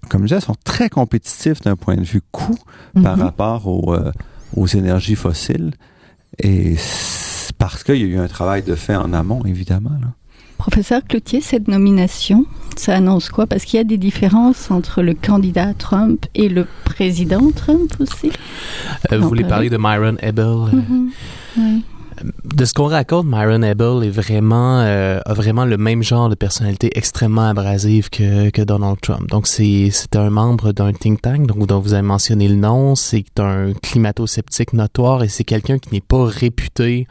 comme 0.09 0.21
je 0.21 0.35
disais, 0.35 0.45
sont 0.45 0.55
très 0.63 0.89
compétitifs 0.89 1.61
d'un 1.61 1.75
point 1.75 1.95
de 1.95 2.03
vue 2.03 2.21
coût 2.31 2.57
par 3.03 3.17
mm-hmm. 3.17 3.21
rapport 3.21 3.67
aux, 3.67 3.93
euh, 3.93 4.11
aux 4.55 4.67
énergies 4.67 5.15
fossiles. 5.15 5.73
Et 6.39 6.75
parce 7.57 7.83
qu'il 7.83 7.97
y 7.97 8.03
a 8.03 8.07
eu 8.07 8.17
un 8.17 8.27
travail 8.27 8.63
de 8.63 8.75
fait 8.75 8.95
en 8.95 9.13
amont, 9.13 9.43
évidemment. 9.45 9.97
Là. 10.01 10.07
Professeur 10.65 11.03
Cloutier, 11.07 11.41
cette 11.41 11.67
nomination, 11.67 12.43
ça 12.75 12.95
annonce 12.95 13.29
quoi? 13.29 13.45
Parce 13.45 13.65
qu'il 13.65 13.77
y 13.77 13.81
a 13.81 13.83
des 13.83 13.99
différences 13.99 14.71
entre 14.71 15.03
le 15.03 15.13
candidat 15.13 15.75
Trump 15.75 16.25
et 16.33 16.49
le 16.49 16.65
président 16.85 17.51
Trump 17.51 17.93
aussi. 17.99 18.31
Euh, 19.11 19.19
vous 19.19 19.27
voulez 19.27 19.43
parler 19.43 19.69
de 19.69 19.77
Myron 19.77 20.15
Ebel 20.23 20.43
mm-hmm. 20.43 21.09
oui 21.57 21.83
de 22.45 22.65
ce 22.65 22.73
qu'on 22.73 22.87
raconte, 22.87 23.25
Myron 23.25 23.61
Ebel 23.61 24.03
est 24.03 24.09
vraiment 24.09 24.79
euh, 24.79 25.19
a 25.25 25.33
vraiment 25.33 25.65
le 25.65 25.77
même 25.77 26.01
genre 26.01 26.29
de 26.29 26.35
personnalité 26.35 26.97
extrêmement 26.97 27.49
abrasive 27.49 28.09
que, 28.09 28.49
que 28.49 28.61
Donald 28.61 28.99
Trump. 29.01 29.29
Donc 29.29 29.47
c'est 29.47 29.89
c'est 29.91 30.15
un 30.15 30.29
membre 30.29 30.71
d'un 30.71 30.93
think 30.93 31.21
tank 31.21 31.45
donc 31.47 31.67
dont 31.67 31.79
vous 31.79 31.93
avez 31.93 32.01
mentionné 32.01 32.47
le 32.47 32.55
nom, 32.55 32.95
c'est 32.95 33.39
un 33.39 33.73
climato-sceptique 33.73 34.73
notoire 34.73 35.23
et 35.23 35.27
c'est 35.27 35.43
quelqu'un 35.43 35.77
qui 35.77 35.93
n'est 35.93 36.01
pas 36.01 36.25
réputé 36.25 37.07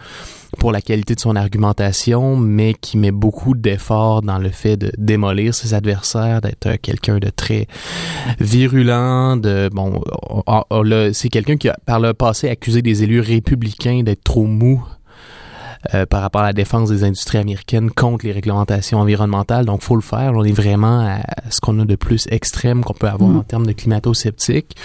pour 0.56 0.73
la 0.73 0.80
qualité 0.80 1.14
de 1.14 1.20
son 1.20 1.37
argumentation, 1.37 2.37
mais 2.37 2.75
qui 2.75 2.96
met 2.96 3.11
beaucoup 3.11 3.54
d'efforts 3.54 4.23
dans 4.23 4.38
le 4.38 4.50
fait 4.50 4.76
de 4.76 4.92
démolir 4.99 5.54
ses 5.54 5.75
adversaires, 5.75 6.40
d'être 6.40 6.76
quelqu'un 6.76 7.18
de 7.18 7.30
très 7.30 7.66
virulent, 8.40 9.37
de 9.37 9.70
bon, 9.73 10.02
c'est 11.12 11.28
quelqu'un 11.28 11.56
qui 11.56 11.68
a 11.68 11.76
par 11.87 12.00
le 12.00 12.14
passé 12.14 12.49
accusé 12.49 12.82
des 12.82 13.02
élus 13.02 13.20
républicains 13.20 14.02
d'être 14.02 14.25
trop 14.25 14.44
mous 14.44 14.84
euh, 15.92 16.06
par 16.06 16.23
rapport 16.23 16.40
à 16.40 16.46
la 16.46 16.52
défense 16.54 16.88
des 16.88 17.04
industries 17.04 17.38
américaines 17.38 17.90
contre 17.90 18.25
les 18.25 18.32
réglementations 18.32 19.00
environnementales. 19.00 19.66
Donc, 19.66 19.82
faut 19.82 19.96
le 19.96 20.02
faire. 20.02 20.32
On 20.34 20.42
est 20.42 20.52
vraiment 20.52 21.00
à 21.00 21.20
ce 21.50 21.61
qu'on 21.61 21.78
a 21.78 21.84
de 21.84 21.96
plus 21.96 22.26
extrême 22.30 22.82
qu'on 22.82 22.94
peut 22.94 23.08
avoir 23.08 23.28
mm. 23.30 23.37
en 23.37 23.42
termes 23.42 23.66
de 23.66 23.73
climato-sceptique. 23.73 24.76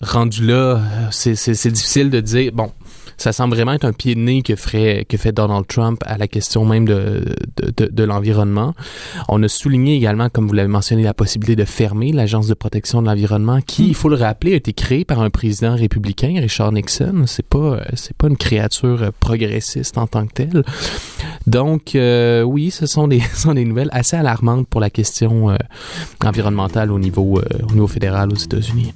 Rendu 0.00 0.46
là, 0.46 0.80
c'est 1.10 1.32
difficile 1.72 2.08
de 2.08 2.20
dire, 2.20 2.52
bon, 2.52 2.72
ça 3.16 3.32
semble 3.32 3.54
vraiment 3.54 3.72
être 3.72 3.84
un 3.84 3.92
pied 3.92 4.14
de 4.14 4.20
nez 4.20 4.42
que 4.42 4.56
fait 4.56 5.32
Donald 5.32 5.66
Trump 5.66 6.02
à 6.06 6.18
la 6.18 6.28
question 6.28 6.64
même 6.64 6.84
de 6.86 7.24
de, 7.56 8.04
l'environnement. 8.04 8.74
On 9.28 9.42
a 9.42 9.48
souligné 9.48 9.96
également, 9.96 10.28
comme 10.28 10.46
vous 10.46 10.52
l'avez 10.52 10.68
mentionné, 10.68 11.02
la 11.02 11.14
possibilité 11.14 11.56
de 11.56 11.64
fermer 11.64 12.12
l'agence 12.12 12.46
de 12.46 12.54
protection 12.54 13.02
de 13.02 13.06
l'environnement, 13.06 13.60
qui, 13.60 13.88
il 13.88 13.94
faut 13.94 14.08
le 14.08 14.16
rappeler, 14.16 14.52
a 14.52 14.56
été 14.56 14.72
créée 14.72 15.04
par 15.04 15.20
un 15.20 15.30
président 15.30 15.74
républicain, 15.74 16.34
Richard 16.38 16.72
Nixon. 16.72 17.24
C'est 17.26 17.46
pas 17.46 17.78
pas 18.18 18.28
une 18.28 18.36
créature 18.36 19.10
progressiste 19.20 19.98
en 19.98 20.06
tant 20.06 20.26
que 20.26 20.32
telle. 20.34 20.64
Donc 21.46 21.94
euh, 21.94 22.42
oui, 22.42 22.70
ce 22.70 22.86
sont 22.86 23.08
des 23.08 23.20
sont 23.34 23.54
des 23.54 23.64
nouvelles 23.64 23.90
assez 23.92 24.16
alarmantes 24.16 24.66
pour 24.68 24.80
la 24.80 24.90
question 24.90 25.50
euh, 25.50 25.56
environnementale 26.24 26.90
au 26.92 26.98
niveau 26.98 27.38
euh, 27.38 27.44
au 27.68 27.72
niveau 27.72 27.86
fédéral 27.86 28.30
aux 28.32 28.36
États-Unis. 28.36 28.94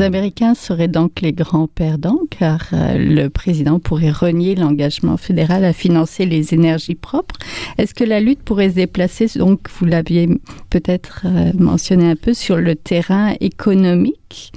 Les 0.00 0.06
Américains 0.06 0.54
seraient 0.54 0.88
donc 0.88 1.20
les 1.20 1.34
grands 1.34 1.66
perdants 1.66 2.20
car 2.30 2.68
euh, 2.72 2.94
le 2.96 3.28
président 3.28 3.78
pourrait 3.78 4.10
renier 4.10 4.54
l'engagement 4.54 5.18
fédéral 5.18 5.62
à 5.62 5.74
financer 5.74 6.24
les 6.24 6.54
énergies 6.54 6.94
propres. 6.94 7.34
Est-ce 7.76 7.92
que 7.92 8.04
la 8.04 8.18
lutte 8.18 8.42
pourrait 8.42 8.70
se 8.70 8.76
déplacer, 8.76 9.26
donc 9.36 9.68
vous 9.78 9.84
l'aviez 9.84 10.26
peut-être 10.70 11.24
euh, 11.26 11.52
mentionné 11.58 12.10
un 12.10 12.16
peu, 12.16 12.32
sur 12.32 12.56
le 12.56 12.76
terrain 12.76 13.34
économique 13.40 14.52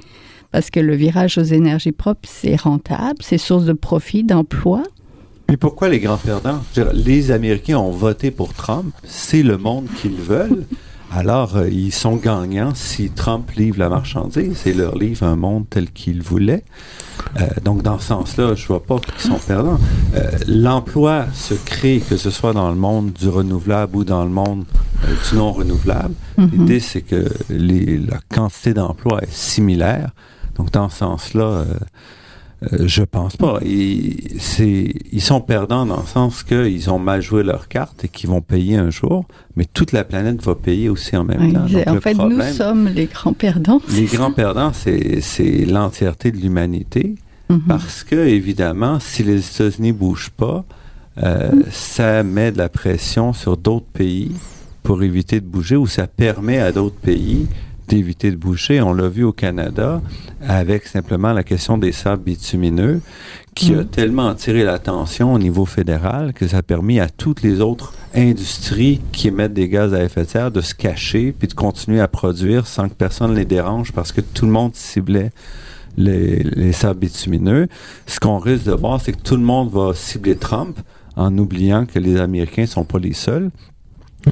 Parce 0.50 0.70
que 0.70 0.80
le 0.80 0.94
virage 0.94 1.36
aux 1.36 1.42
énergies 1.42 1.92
propres, 1.92 2.26
c'est 2.26 2.56
rentable, 2.56 3.18
c'est 3.20 3.36
source 3.36 3.66
de 3.66 3.74
profit, 3.74 4.24
d'emploi. 4.24 4.82
Mais 5.50 5.58
pourquoi 5.58 5.90
les 5.90 6.00
grands 6.00 6.16
perdants? 6.16 6.62
Les 6.94 7.32
Américains 7.32 7.76
ont 7.76 7.90
voté 7.90 8.30
pour 8.30 8.54
Trump, 8.54 8.94
c'est 9.04 9.42
le 9.42 9.58
monde 9.58 9.88
qu'ils 10.00 10.12
veulent. 10.12 10.64
Alors, 11.16 11.56
euh, 11.56 11.68
ils 11.70 11.92
sont 11.92 12.16
gagnants 12.16 12.74
si 12.74 13.08
Trump 13.08 13.48
livre 13.52 13.78
la 13.78 13.88
marchandise 13.88 14.66
et 14.66 14.74
leur 14.74 14.98
livre 14.98 15.24
un 15.24 15.36
monde 15.36 15.64
tel 15.70 15.92
qu'il 15.92 16.20
voulait. 16.20 16.64
Euh, 17.40 17.46
donc, 17.62 17.82
dans 17.82 18.00
ce 18.00 18.06
sens-là, 18.06 18.56
je 18.56 18.66
vois 18.66 18.82
pas 18.82 18.98
qu'ils 18.98 19.30
sont 19.30 19.38
perdants. 19.38 19.78
Euh, 20.16 20.30
l'emploi 20.48 21.26
se 21.32 21.54
crée, 21.54 22.00
que 22.00 22.16
ce 22.16 22.30
soit 22.30 22.52
dans 22.52 22.68
le 22.68 22.74
monde 22.74 23.12
du 23.12 23.28
renouvelable 23.28 23.96
ou 23.96 24.04
dans 24.04 24.24
le 24.24 24.30
monde 24.30 24.64
du 25.30 25.36
non 25.36 25.52
renouvelable. 25.52 26.14
Mm-hmm. 26.36 26.50
L'idée, 26.50 26.80
c'est 26.80 27.02
que 27.02 27.30
la 27.48 28.18
quantité 28.34 28.74
d'emplois 28.74 29.22
est 29.22 29.32
similaire. 29.32 30.10
Donc, 30.56 30.72
dans 30.72 30.88
ce 30.88 30.98
sens-là, 30.98 31.64
je 32.72 33.02
pense 33.02 33.36
pas. 33.36 33.58
Ils, 33.64 34.38
ils 35.12 35.22
sont 35.22 35.40
perdants 35.40 35.86
dans 35.86 36.00
le 36.00 36.06
sens 36.06 36.42
qu'ils 36.42 36.90
ont 36.90 36.98
mal 36.98 37.20
joué 37.22 37.42
leur 37.42 37.68
carte 37.68 38.04
et 38.04 38.08
qu'ils 38.08 38.30
vont 38.30 38.40
payer 38.40 38.76
un 38.76 38.90
jour, 38.90 39.26
mais 39.56 39.64
toute 39.64 39.92
la 39.92 40.04
planète 40.04 40.42
va 40.42 40.54
payer 40.54 40.88
aussi 40.88 41.16
en 41.16 41.24
même 41.24 41.52
temps. 41.52 41.64
en 41.64 42.00
fait, 42.00 42.14
nous 42.14 42.40
sommes 42.42 42.88
les 42.88 43.06
grands 43.06 43.32
perdants. 43.32 43.80
Les 43.90 44.04
grands 44.04 44.32
perdants, 44.32 44.72
c'est 44.72 45.64
l'entièreté 45.66 46.30
de 46.30 46.38
l'humanité, 46.38 47.14
mhm. 47.48 47.62
parce 47.68 48.04
que, 48.04 48.16
évidemment, 48.16 48.98
si 49.00 49.22
les 49.22 49.38
États-Unis 49.38 49.92
bougent 49.92 50.30
pas, 50.30 50.64
euh, 51.22 51.52
ça 51.70 52.22
met 52.22 52.50
de 52.50 52.58
la 52.58 52.68
pression 52.68 53.32
sur 53.32 53.56
d'autres 53.56 53.86
pays 53.86 54.32
pour 54.82 55.02
éviter 55.02 55.40
de 55.40 55.46
bouger, 55.46 55.76
ou 55.76 55.86
ça 55.86 56.06
permet 56.06 56.58
à 56.58 56.72
d'autres 56.72 56.96
pays 56.96 57.46
d'éviter 57.88 58.30
de 58.30 58.36
boucher. 58.36 58.80
On 58.80 58.92
l'a 58.94 59.08
vu 59.08 59.24
au 59.24 59.32
Canada 59.32 60.00
avec 60.46 60.86
simplement 60.86 61.32
la 61.32 61.42
question 61.42 61.78
des 61.78 61.92
sables 61.92 62.22
bitumineux 62.22 63.00
qui 63.54 63.72
a 63.74 63.78
Mhm. 63.78 63.86
tellement 63.86 64.28
attiré 64.28 64.64
l'attention 64.64 65.32
au 65.34 65.38
niveau 65.38 65.64
fédéral 65.64 66.32
que 66.32 66.46
ça 66.48 66.58
a 66.58 66.62
permis 66.62 66.98
à 67.00 67.08
toutes 67.08 67.42
les 67.42 67.60
autres 67.60 67.92
industries 68.14 69.00
qui 69.12 69.28
émettent 69.28 69.54
des 69.54 69.68
gaz 69.68 69.94
à 69.94 70.02
effet 70.02 70.24
de 70.24 70.28
serre 70.28 70.50
de 70.50 70.60
se 70.60 70.74
cacher 70.74 71.32
puis 71.38 71.48
de 71.48 71.54
continuer 71.54 72.00
à 72.00 72.08
produire 72.08 72.66
sans 72.66 72.88
que 72.88 72.94
personne 72.94 73.34
les 73.34 73.44
dérange 73.44 73.92
parce 73.92 74.12
que 74.12 74.20
tout 74.20 74.46
le 74.46 74.52
monde 74.52 74.74
ciblait 74.74 75.30
les, 75.96 76.42
les 76.42 76.72
sables 76.72 77.00
bitumineux. 77.00 77.68
Ce 78.06 78.18
qu'on 78.18 78.38
risque 78.38 78.64
de 78.64 78.72
voir, 78.72 79.00
c'est 79.00 79.12
que 79.12 79.22
tout 79.22 79.36
le 79.36 79.42
monde 79.42 79.70
va 79.70 79.92
cibler 79.94 80.34
Trump 80.36 80.78
en 81.16 81.36
oubliant 81.38 81.86
que 81.86 82.00
les 82.00 82.16
Américains 82.18 82.66
sont 82.66 82.84
pas 82.84 82.98
les 82.98 83.12
seuls. 83.12 83.50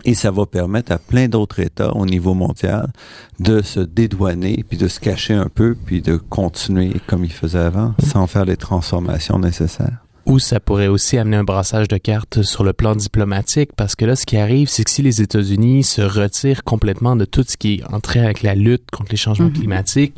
Et 0.05 0.15
ça 0.15 0.31
va 0.31 0.47
permettre 0.47 0.93
à 0.93 0.99
plein 0.99 1.29
d'autres 1.29 1.61
États 1.61 1.95
au 1.95 2.07
niveau 2.07 2.35
mondial 2.35 2.91
de 3.41 3.63
se 3.63 3.81
dédouaner, 3.81 4.65
puis 4.69 4.79
de 4.79 4.89
se 4.89 5.01
cacher 5.01 5.35
un 5.35 5.49
peu, 5.49 5.77
puis 5.87 6.03
de 6.03 6.17
continuer 6.17 6.95
comme 7.07 7.25
ils 7.25 7.33
faisaient 7.33 7.59
avant, 7.59 7.95
sans 7.99 8.27
faire 8.27 8.45
les 8.45 8.57
transformations 8.57 9.39
nécessaires. 9.39 9.99
Ou 10.33 10.39
ça 10.39 10.61
pourrait 10.61 10.87
aussi 10.87 11.19
amener 11.19 11.37
un 11.37 11.45
brassage 11.45 11.89
de 11.89 11.99
cartes 11.99 12.41
sur 12.41 12.65
le 12.65 12.73
plan 12.73 12.97
diplomatique, 12.97 13.69
parce 13.77 13.95
que 13.95 14.07
là, 14.07 14.17
ce 14.17 14.25
qui 14.25 14.39
arrive, 14.39 14.67
c'est 14.71 14.83
que 14.83 14.91
si 14.91 15.03
les 15.03 15.21
États-Unis 15.21 15.85
se 15.85 16.01
retirent 16.01 16.65
complètement 16.65 17.17
de 17.17 17.27
tout 17.27 17.45
ce 17.47 17.59
qui 17.59 17.75
est 17.75 17.93
entré 17.93 18.21
avec 18.21 18.43
la 18.43 18.55
lutte 18.55 18.91
contre 18.91 19.11
les 19.11 19.19
changements 19.19 19.49
Mhm. 19.49 19.53
climatiques, 19.59 20.15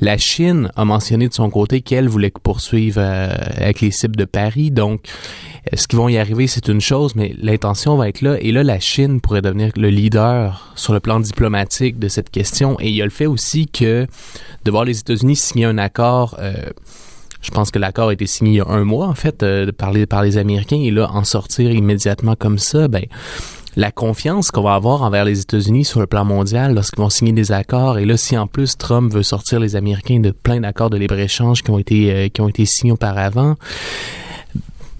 la 0.00 0.18
Chine 0.18 0.72
a 0.74 0.84
mentionné 0.84 1.28
de 1.28 1.34
son 1.34 1.50
côté 1.50 1.82
qu'elle 1.82 2.08
voulait 2.08 2.32
poursuivre 2.42 3.00
euh, 3.00 3.28
avec 3.56 3.80
les 3.80 3.92
cibles 3.92 4.16
de 4.16 4.24
Paris. 4.24 4.72
Donc, 4.72 5.02
euh, 5.72 5.76
ce 5.76 5.86
qui 5.86 5.94
vont 5.94 6.08
y 6.08 6.18
arriver, 6.18 6.48
c'est 6.48 6.66
une 6.66 6.80
chose, 6.80 7.14
mais 7.14 7.32
l'intention 7.40 7.96
va 7.96 8.08
être 8.08 8.22
là. 8.22 8.36
Et 8.40 8.50
là, 8.50 8.64
la 8.64 8.80
Chine 8.80 9.20
pourrait 9.20 9.42
devenir 9.42 9.70
le 9.76 9.88
leader 9.88 10.72
sur 10.74 10.92
le 10.94 10.98
plan 10.98 11.20
diplomatique 11.20 12.00
de 12.00 12.08
cette 12.08 12.30
question. 12.30 12.76
Et 12.80 12.88
il 12.88 12.96
y 12.96 13.02
a 13.02 13.04
le 13.04 13.10
fait 13.12 13.26
aussi 13.26 13.68
que 13.68 14.08
de 14.64 14.70
voir 14.72 14.84
les 14.84 14.98
États-Unis 14.98 15.36
signer 15.36 15.66
un 15.66 15.78
accord... 15.78 16.34
euh, 16.40 16.54
je 17.44 17.50
pense 17.50 17.70
que 17.70 17.78
l'accord 17.78 18.08
a 18.08 18.12
été 18.14 18.26
signé 18.26 18.52
il 18.52 18.56
y 18.56 18.60
a 18.60 18.66
un 18.66 18.84
mois, 18.84 19.06
en 19.06 19.14
fait, 19.14 19.42
euh, 19.42 19.70
par, 19.70 19.92
les, 19.92 20.06
par 20.06 20.22
les 20.22 20.38
Américains. 20.38 20.80
Et 20.80 20.90
là, 20.90 21.10
en 21.12 21.24
sortir 21.24 21.70
immédiatement 21.70 22.36
comme 22.36 22.58
ça, 22.58 22.88
ben, 22.88 23.04
la 23.76 23.92
confiance 23.92 24.50
qu'on 24.50 24.62
va 24.62 24.74
avoir 24.74 25.02
envers 25.02 25.26
les 25.26 25.40
États-Unis 25.40 25.84
sur 25.84 26.00
le 26.00 26.06
plan 26.06 26.24
mondial 26.24 26.74
lorsqu'ils 26.74 27.00
vont 27.00 27.10
signer 27.10 27.32
des 27.32 27.52
accords. 27.52 27.98
Et 27.98 28.06
là, 28.06 28.16
si 28.16 28.38
en 28.38 28.46
plus 28.46 28.78
Trump 28.78 29.12
veut 29.12 29.22
sortir 29.22 29.60
les 29.60 29.76
Américains 29.76 30.20
de 30.20 30.30
plein 30.30 30.60
d'accords 30.60 30.88
de 30.88 30.96
libre-échange 30.96 31.62
qui 31.62 31.70
ont 31.70 31.78
été, 31.78 32.12
euh, 32.12 32.28
qui 32.28 32.40
ont 32.40 32.48
été 32.48 32.64
signés 32.64 32.92
auparavant, 32.92 33.56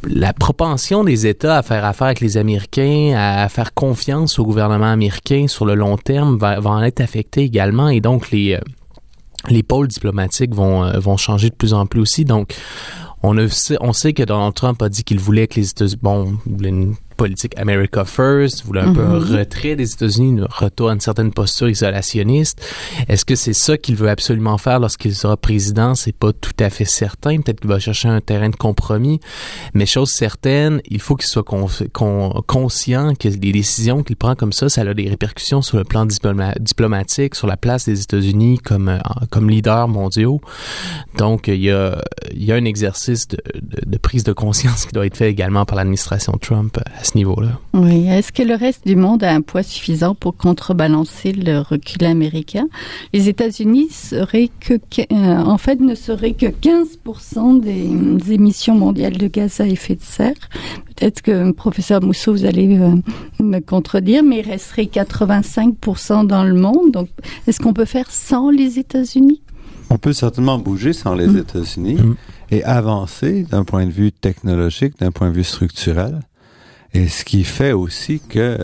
la 0.07 0.35
propension 0.35 1.03
des 1.03 1.27
États 1.27 1.57
à 1.57 1.63
faire 1.63 1.87
affaire 1.87 2.09
avec 2.09 2.21
les 2.21 2.37
Américains, 2.37 3.15
à 3.17 3.49
faire 3.49 3.73
confiance 3.73 4.39
au 4.39 4.45
gouvernement 4.45 4.91
américain 4.91 5.47
sur 5.49 5.65
le 5.65 5.75
long 5.75 5.97
terme 5.97 6.37
va, 6.37 6.61
va 6.61 6.71
en 6.71 6.83
être 6.83 7.01
affectée 7.01 7.41
également. 7.41 7.89
Et 7.89 8.03
donc, 8.03 8.31
les, 8.31 8.55
euh, 8.55 8.61
les 9.49 9.63
pôles 9.63 9.89
diplomatiques 9.89 10.55
vont, 10.55 10.85
euh, 10.85 10.99
vont 10.99 11.17
changer 11.17 11.51
de 11.51 11.55
plus 11.55 11.75
en 11.75 11.87
plus 11.87 12.01
aussi. 12.01 12.25
Donc, 12.25 12.55
on, 13.23 13.39
a, 13.39 13.47
on 13.81 13.93
sait 13.93 14.13
que 14.13 14.23
Donald 14.23 14.55
Trump 14.55 14.83
a 14.83 14.89
dit 14.89 15.05
qu'il 15.05 15.19
voulait 15.19 15.47
que 15.47 15.57
les 15.57 15.71
États-Unis, 15.71 16.01
bon, 16.03 16.39
politique 17.17 17.53
America 17.59 18.05
First, 18.05 18.65
voulait 18.65 18.81
un 18.83 18.93
peu 18.93 19.01
un 19.03 19.19
Mhm. 19.21 19.37
retrait 19.39 19.77
des 19.77 19.93
États-Unis, 19.93 20.41
un 20.43 20.47
retour 20.51 20.91
à 20.91 20.93
une 20.95 21.01
certaine 21.01 21.33
posture 21.33 21.69
isolationniste. 21.69 22.61
Est-ce 23.09 23.25
que 23.25 23.35
c'est 23.35 23.53
ça 23.53 23.77
qu'il 23.79 23.97
veut 23.97 24.09
absolument 24.11 24.59
faire 24.59 24.81
lorsqu'il 24.81 25.15
sera 25.15 25.37
président? 25.37 25.95
C'est 25.95 26.13
pas 26.17 26.33
tout 26.33 26.53
à 26.61 26.71
fait 26.71 26.85
certain. 26.85 27.41
Peut-être 27.41 27.61
qu'il 27.61 27.71
va 27.71 27.79
chercher 27.79 28.09
un 28.09 28.21
terrain 28.21 28.49
de 28.51 28.57
compromis. 28.57 29.21
Mais 29.75 29.87
chose 29.87 30.11
certaine, 30.11 30.81
il 30.89 31.01
faut 31.01 31.17
qu'il 31.17 31.29
soit 31.29 31.43
con- 31.43 31.69
con- 31.93 32.43
conscient 32.47 33.15
que 33.15 33.29
les 33.29 33.53
décisions 33.53 34.03
qu'il 34.03 34.17
prend 34.17 34.35
comme 34.35 34.53
ça, 34.53 34.69
ça 34.69 34.83
a 34.83 34.95
des 34.95 35.09
répercussions 35.09 35.63
sur 35.63 35.77
le 35.79 35.85
plan 35.85 36.07
diploma- 36.07 36.55
diplomatique, 36.61 37.35
sur 37.35 37.47
la 37.47 37.57
place 37.57 37.85
des 37.87 38.01
États-Unis 38.03 38.59
comme, 38.59 38.89
euh, 38.89 38.99
comme 39.31 39.49
leader 39.51 39.89
mondiaux. 39.89 40.41
Donc, 41.17 41.49
il 41.49 41.63
y 41.63 41.71
a, 41.71 42.03
il 42.33 42.45
y 42.45 42.53
a 42.53 42.57
un 42.57 42.65
exercice 42.65 43.29
de, 43.29 43.39
de- 43.55 43.91
de 43.91 43.99
prise 43.99 44.25
de 44.25 44.33
conscience 44.33 44.85
qui 44.87 44.93
doit 44.93 45.07
être 45.07 45.17
fait 45.17 45.31
également 45.31 45.65
par 45.65 45.77
l'administration 45.77 46.33
Trump 46.41 46.79
à 46.99 47.04
ce 47.05 47.17
niveau-là. 47.17 47.59
Oui. 47.75 48.07
Est-ce 48.09 48.33
que 48.33 48.43
le 48.43 48.55
reste 48.55 48.87
du 48.87 48.97
monde 48.97 49.23
a 49.23 49.33
un 49.33 49.41
poids 49.43 49.63
suffisant 49.63 50.15
pour 50.15 50.37
contrebalancer 50.37 51.33
le 51.33 51.59
recul 51.61 52.05
américain? 52.05 52.67
Les 53.13 53.29
États-Unis 53.29 53.89
seraient 53.91 54.51
que, 54.61 54.75
euh, 55.13 55.37
en 55.39 55.59
fait, 55.59 55.81
ne 55.81 55.95
seraient 55.95 56.33
que 56.33 56.47
15% 56.47 57.61
des, 57.61 57.89
des 58.25 58.33
émissions 58.33 58.75
mondiales 58.75 59.17
de 59.17 59.27
gaz 59.29 59.61
à 59.61 59.67
effet 59.67 59.97
de 59.97 60.03
serre. 60.03 60.35
Peut-être 60.97 61.23
que, 61.23 61.51
professeur 61.53 62.01
Mousseau, 62.03 62.33
vous 62.33 62.45
allez 62.45 62.79
euh, 62.79 62.95
me 63.41 63.59
contredire, 63.61 64.23
mais 64.23 64.41
il 64.41 64.49
resterait 64.51 64.85
85% 64.85 66.27
dans 66.27 66.45
le 66.45 66.55
monde. 66.55 66.91
Donc, 66.93 67.09
est-ce 67.47 67.61
qu'on 67.61 67.73
peut 67.73 67.85
faire 67.85 68.11
sans 68.11 68.51
les 68.51 68.79
États-Unis? 68.79 69.43
On 69.91 69.99
peut 69.99 70.13
certainement 70.13 70.59
bouger 70.59 70.93
sans 70.93 71.15
les 71.15 71.27
Mm. 71.27 71.39
États-Unis 71.39 71.95
Mm. 71.97 72.15
et 72.51 72.65
avancer 72.65 73.43
d'un 73.45 73.65
point 73.65 73.85
de 73.87 73.91
vue 73.91 74.13
technologique, 74.13 74.99
d'un 74.99 75.11
point 75.13 75.29
de 75.31 75.35
vue 75.35 75.45
structurel. 75.45 76.21
Et 76.95 77.09
ce 77.09 77.25
qui 77.25 77.45
fait 77.45 77.73
aussi 77.73 78.21
que 78.21 78.59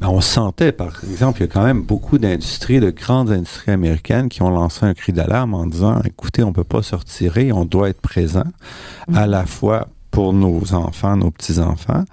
ben, 0.00 0.08
on 0.08 0.22
sentait, 0.22 0.72
par 0.72 1.04
exemple, 1.04 1.40
il 1.40 1.42
y 1.42 1.44
a 1.44 1.52
quand 1.52 1.62
même 1.62 1.82
beaucoup 1.82 2.16
d'industries, 2.16 2.80
de 2.80 2.88
grandes 2.88 3.30
industries 3.30 3.72
américaines 3.72 4.30
qui 4.30 4.40
ont 4.40 4.48
lancé 4.48 4.86
un 4.86 4.94
cri 4.94 5.12
d'alarme 5.12 5.52
en 5.52 5.66
disant, 5.66 6.00
écoutez, 6.02 6.42
on 6.42 6.54
peut 6.54 6.64
pas 6.64 6.82
se 6.82 6.94
retirer, 6.94 7.52
on 7.52 7.66
doit 7.66 7.90
être 7.90 8.00
présent 8.00 8.46
à 9.14 9.26
la 9.26 9.44
fois 9.44 9.88
pour 10.10 10.32
nos 10.32 10.72
enfants, 10.72 11.16
nos 11.16 11.30
petits-enfants, 11.30 12.04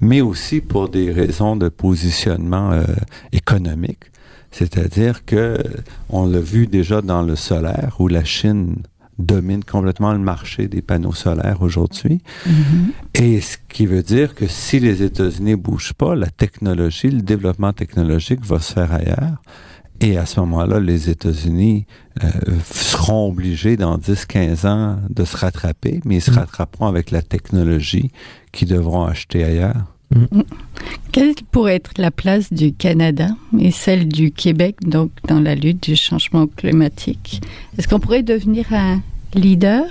mais 0.00 0.22
aussi 0.22 0.62
pour 0.62 0.88
des 0.88 1.12
raisons 1.12 1.54
de 1.54 1.68
positionnement 1.68 2.72
euh, 2.72 2.84
économique. 3.32 4.04
C'est-à-dire 4.50 5.24
que 5.26 5.62
on 6.08 6.26
l'a 6.26 6.40
vu 6.40 6.66
déjà 6.66 7.02
dans 7.02 7.22
le 7.22 7.36
solaire 7.36 7.96
où 7.98 8.08
la 8.08 8.24
Chine 8.24 8.76
domine 9.18 9.62
complètement 9.64 10.12
le 10.12 10.18
marché 10.18 10.66
des 10.68 10.82
panneaux 10.82 11.12
solaires 11.12 11.62
aujourd'hui. 11.62 12.20
Et 13.14 13.40
ce 13.40 13.56
qui 13.68 13.86
veut 13.86 14.02
dire 14.02 14.34
que 14.34 14.46
si 14.46 14.80
les 14.80 15.02
États-Unis 15.02 15.56
bougent 15.56 15.92
pas, 15.94 16.14
la 16.14 16.28
technologie, 16.28 17.10
le 17.10 17.22
développement 17.22 17.72
technologique 17.72 18.44
va 18.44 18.58
se 18.58 18.72
faire 18.72 18.92
ailleurs. 18.92 19.42
Et 20.00 20.18
à 20.18 20.26
ce 20.26 20.40
moment-là, 20.40 20.80
les 20.80 21.08
États-Unis 21.08 21.86
euh, 22.22 22.28
seront 22.72 23.28
obligés 23.28 23.76
dans 23.76 23.96
10-15 23.96 24.66
ans 24.66 24.98
de 25.08 25.24
se 25.24 25.36
rattraper, 25.36 26.00
mais 26.04 26.16
ils 26.16 26.20
se 26.20 26.32
Mm. 26.32 26.38
rattraperont 26.38 26.86
avec 26.86 27.10
la 27.12 27.22
technologie 27.22 28.10
qu'ils 28.52 28.68
devront 28.68 29.04
acheter 29.04 29.44
ailleurs. 29.44 29.93
Quelle 31.12 31.34
pourrait 31.50 31.76
être 31.76 31.92
la 31.98 32.10
place 32.10 32.52
du 32.52 32.72
Canada 32.72 33.28
et 33.58 33.70
celle 33.70 34.08
du 34.08 34.30
Québec 34.30 34.76
donc 34.82 35.10
dans 35.28 35.40
la 35.40 35.54
lutte 35.54 35.82
du 35.82 35.96
changement 35.96 36.46
climatique? 36.46 37.40
Est-ce 37.78 37.88
qu'on 37.88 38.00
pourrait 38.00 38.22
devenir 38.22 38.66
un 38.72 39.02
leader? 39.34 39.84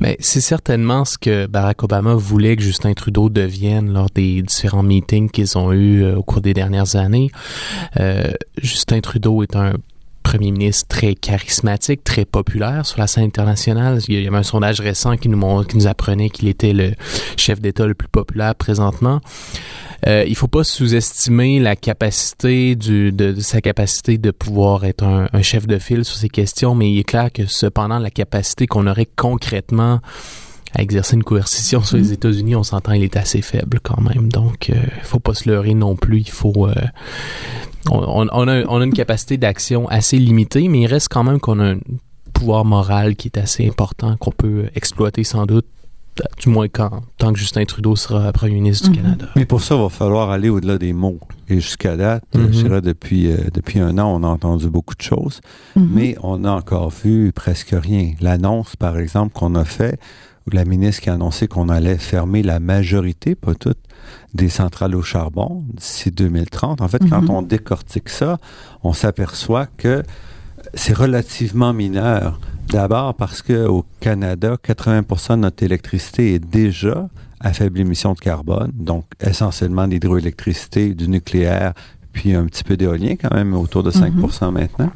Mais 0.00 0.16
c'est 0.20 0.40
certainement 0.40 1.04
ce 1.04 1.18
que 1.18 1.46
Barack 1.46 1.82
Obama 1.82 2.14
voulait 2.14 2.56
que 2.56 2.62
Justin 2.62 2.94
Trudeau 2.94 3.28
devienne 3.28 3.92
lors 3.92 4.08
des 4.14 4.42
différents 4.42 4.82
meetings 4.82 5.30
qu'ils 5.30 5.58
ont 5.58 5.72
eus 5.72 6.02
euh, 6.02 6.16
au 6.16 6.22
cours 6.22 6.40
des 6.40 6.54
dernières 6.54 6.96
années. 6.96 7.30
Euh, 8.00 8.32
Justin 8.58 9.00
Trudeau 9.00 9.42
est 9.42 9.56
un 9.56 9.74
premier 10.22 10.52
ministre 10.52 10.88
très 10.88 11.14
charismatique, 11.14 12.04
très 12.04 12.24
populaire 12.24 12.86
sur 12.86 12.98
la 12.98 13.06
scène 13.06 13.24
internationale. 13.24 14.00
Il 14.08 14.22
y 14.22 14.26
avait 14.26 14.36
un 14.36 14.42
sondage 14.42 14.80
récent 14.80 15.16
qui 15.16 15.28
nous, 15.28 15.64
qui 15.64 15.76
nous 15.76 15.86
apprenait 15.86 16.30
qu'il 16.30 16.48
était 16.48 16.72
le 16.72 16.92
chef 17.36 17.60
d'État 17.60 17.86
le 17.86 17.94
plus 17.94 18.08
populaire 18.08 18.54
présentement. 18.54 19.20
Euh, 20.06 20.24
il 20.26 20.34
faut 20.34 20.48
pas 20.48 20.64
sous-estimer 20.64 21.60
la 21.60 21.76
capacité 21.76 22.74
du, 22.74 23.12
de, 23.12 23.32
de 23.32 23.40
sa 23.40 23.60
capacité 23.60 24.18
de 24.18 24.32
pouvoir 24.32 24.84
être 24.84 25.04
un, 25.04 25.28
un 25.32 25.42
chef 25.42 25.66
de 25.66 25.78
file 25.78 26.04
sur 26.04 26.16
ces 26.16 26.28
questions, 26.28 26.74
mais 26.74 26.90
il 26.90 26.98
est 26.98 27.04
clair 27.04 27.30
que 27.32 27.46
cependant 27.46 28.00
la 28.00 28.10
capacité 28.10 28.66
qu'on 28.66 28.88
aurait 28.88 29.08
concrètement 29.16 30.00
à 30.74 30.82
exercer 30.82 31.16
une 31.16 31.22
coercition 31.22 31.82
sur 31.82 31.98
les 31.98 32.12
États-Unis, 32.12 32.56
on 32.56 32.62
s'entend, 32.62 32.92
il 32.92 33.04
est 33.04 33.16
assez 33.16 33.42
faible 33.42 33.78
quand 33.82 34.00
même. 34.00 34.32
Donc, 34.32 34.70
euh, 34.70 34.74
faut 35.02 35.20
pas 35.20 35.34
se 35.34 35.48
leurrer 35.48 35.74
non 35.74 35.96
plus. 35.96 36.20
Il 36.20 36.30
faut, 36.30 36.66
euh, 36.66 36.74
on, 37.90 38.26
on 38.32 38.48
a, 38.48 38.64
on 38.66 38.80
a 38.80 38.84
une 38.84 38.92
capacité 38.92 39.36
d'action 39.36 39.88
assez 39.88 40.18
limitée, 40.18 40.68
mais 40.68 40.80
il 40.80 40.86
reste 40.86 41.08
quand 41.08 41.24
même 41.24 41.40
qu'on 41.40 41.58
a 41.60 41.72
un 41.72 41.78
pouvoir 42.32 42.64
moral 42.64 43.16
qui 43.16 43.28
est 43.28 43.38
assez 43.38 43.66
important, 43.68 44.16
qu'on 44.16 44.30
peut 44.32 44.66
exploiter 44.74 45.24
sans 45.24 45.46
doute, 45.46 45.66
du 46.40 46.48
moins 46.50 46.68
quand, 46.68 47.02
tant 47.18 47.32
que 47.32 47.38
Justin 47.38 47.64
Trudeau 47.64 47.96
sera 47.96 48.32
premier 48.32 48.54
ministre 48.54 48.90
du 48.90 48.98
Mhm. 48.98 49.04
Canada. 49.04 49.28
Mais 49.36 49.46
pour 49.46 49.62
ça, 49.62 49.74
il 49.76 49.80
va 49.80 49.88
falloir 49.88 50.30
aller 50.30 50.48
au-delà 50.50 50.76
des 50.78 50.92
mots. 50.92 51.18
Et 51.48 51.54
jusqu'à 51.56 51.96
date, 51.96 52.22
Mhm. 52.34 52.52
je 52.52 52.62
dirais 52.62 52.80
depuis, 52.82 53.30
euh, 53.30 53.36
depuis 53.52 53.78
un 53.80 53.96
an, 53.98 54.08
on 54.20 54.22
a 54.22 54.28
entendu 54.28 54.68
beaucoup 54.68 54.94
de 54.94 55.02
choses. 55.02 55.40
Mhm. 55.76 55.88
mais 55.92 56.16
on 56.22 56.38
n'a 56.38 56.54
encore 56.54 56.90
vu 56.90 57.32
presque 57.32 57.74
rien. 57.78 58.12
L'annonce, 58.20 58.76
par 58.76 58.98
exemple, 58.98 59.32
qu'on 59.32 59.54
a 59.54 59.64
fait, 59.64 59.98
la 60.50 60.64
ministre 60.64 61.02
qui 61.02 61.10
a 61.10 61.14
annoncé 61.14 61.46
qu'on 61.48 61.68
allait 61.68 61.98
fermer 61.98 62.42
la 62.42 62.58
majorité, 62.60 63.34
pas 63.34 63.54
toutes, 63.54 63.78
des 64.34 64.48
centrales 64.48 64.94
au 64.94 65.02
charbon 65.02 65.62
d'ici 65.74 66.10
2030. 66.10 66.80
En 66.80 66.88
fait, 66.88 67.02
quand 67.08 67.22
Mhm. 67.22 67.30
on 67.30 67.42
décortique 67.42 68.08
ça, 68.08 68.38
on 68.82 68.92
s'aperçoit 68.92 69.66
que 69.76 70.02
c'est 70.74 70.94
relativement 70.94 71.72
mineur. 71.72 72.40
D'abord 72.68 73.14
parce 73.14 73.42
que 73.42 73.66
au 73.66 73.84
Canada, 74.00 74.56
80% 74.62 75.36
de 75.36 75.42
notre 75.42 75.62
électricité 75.62 76.34
est 76.34 76.38
déjà 76.38 77.08
à 77.40 77.52
faible 77.52 77.80
émission 77.80 78.12
de 78.14 78.18
carbone, 78.20 78.70
donc 78.74 79.04
essentiellement 79.20 79.86
de 79.86 79.92
l'hydroélectricité, 79.92 80.94
du 80.94 81.08
nucléaire, 81.08 81.72
puis 82.12 82.34
un 82.34 82.44
petit 82.46 82.62
peu 82.64 82.76
d'éolien 82.76 83.16
quand 83.20 83.34
même, 83.34 83.54
autour 83.54 83.82
de 83.82 83.90
5 83.90 84.14
Mhm. 84.14 84.50
maintenant. 84.52 84.90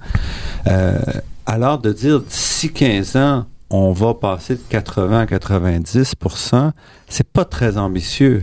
Euh, 0.69 0.99
alors 1.45 1.79
de 1.79 1.93
dire 1.93 2.21
d'ici 2.21 2.73
15 2.73 3.17
ans, 3.17 3.47
on 3.71 3.93
va 3.93 4.15
passer 4.15 4.55
de 4.55 4.61
80 4.69 5.21
à 5.21 5.27
90% 5.27 6.73
c'est 7.09 7.27
pas 7.29 7.45
très 7.45 7.79
ambitieux. 7.79 8.43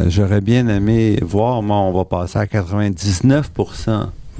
Euh, 0.00 0.06
J'aurais 0.08 0.40
bien 0.40 0.66
aimé 0.68 1.18
voir, 1.22 1.62
moi, 1.62 1.76
on 1.76 1.92
va 1.92 2.04
passer 2.04 2.38
à 2.38 2.46
99 2.46 3.50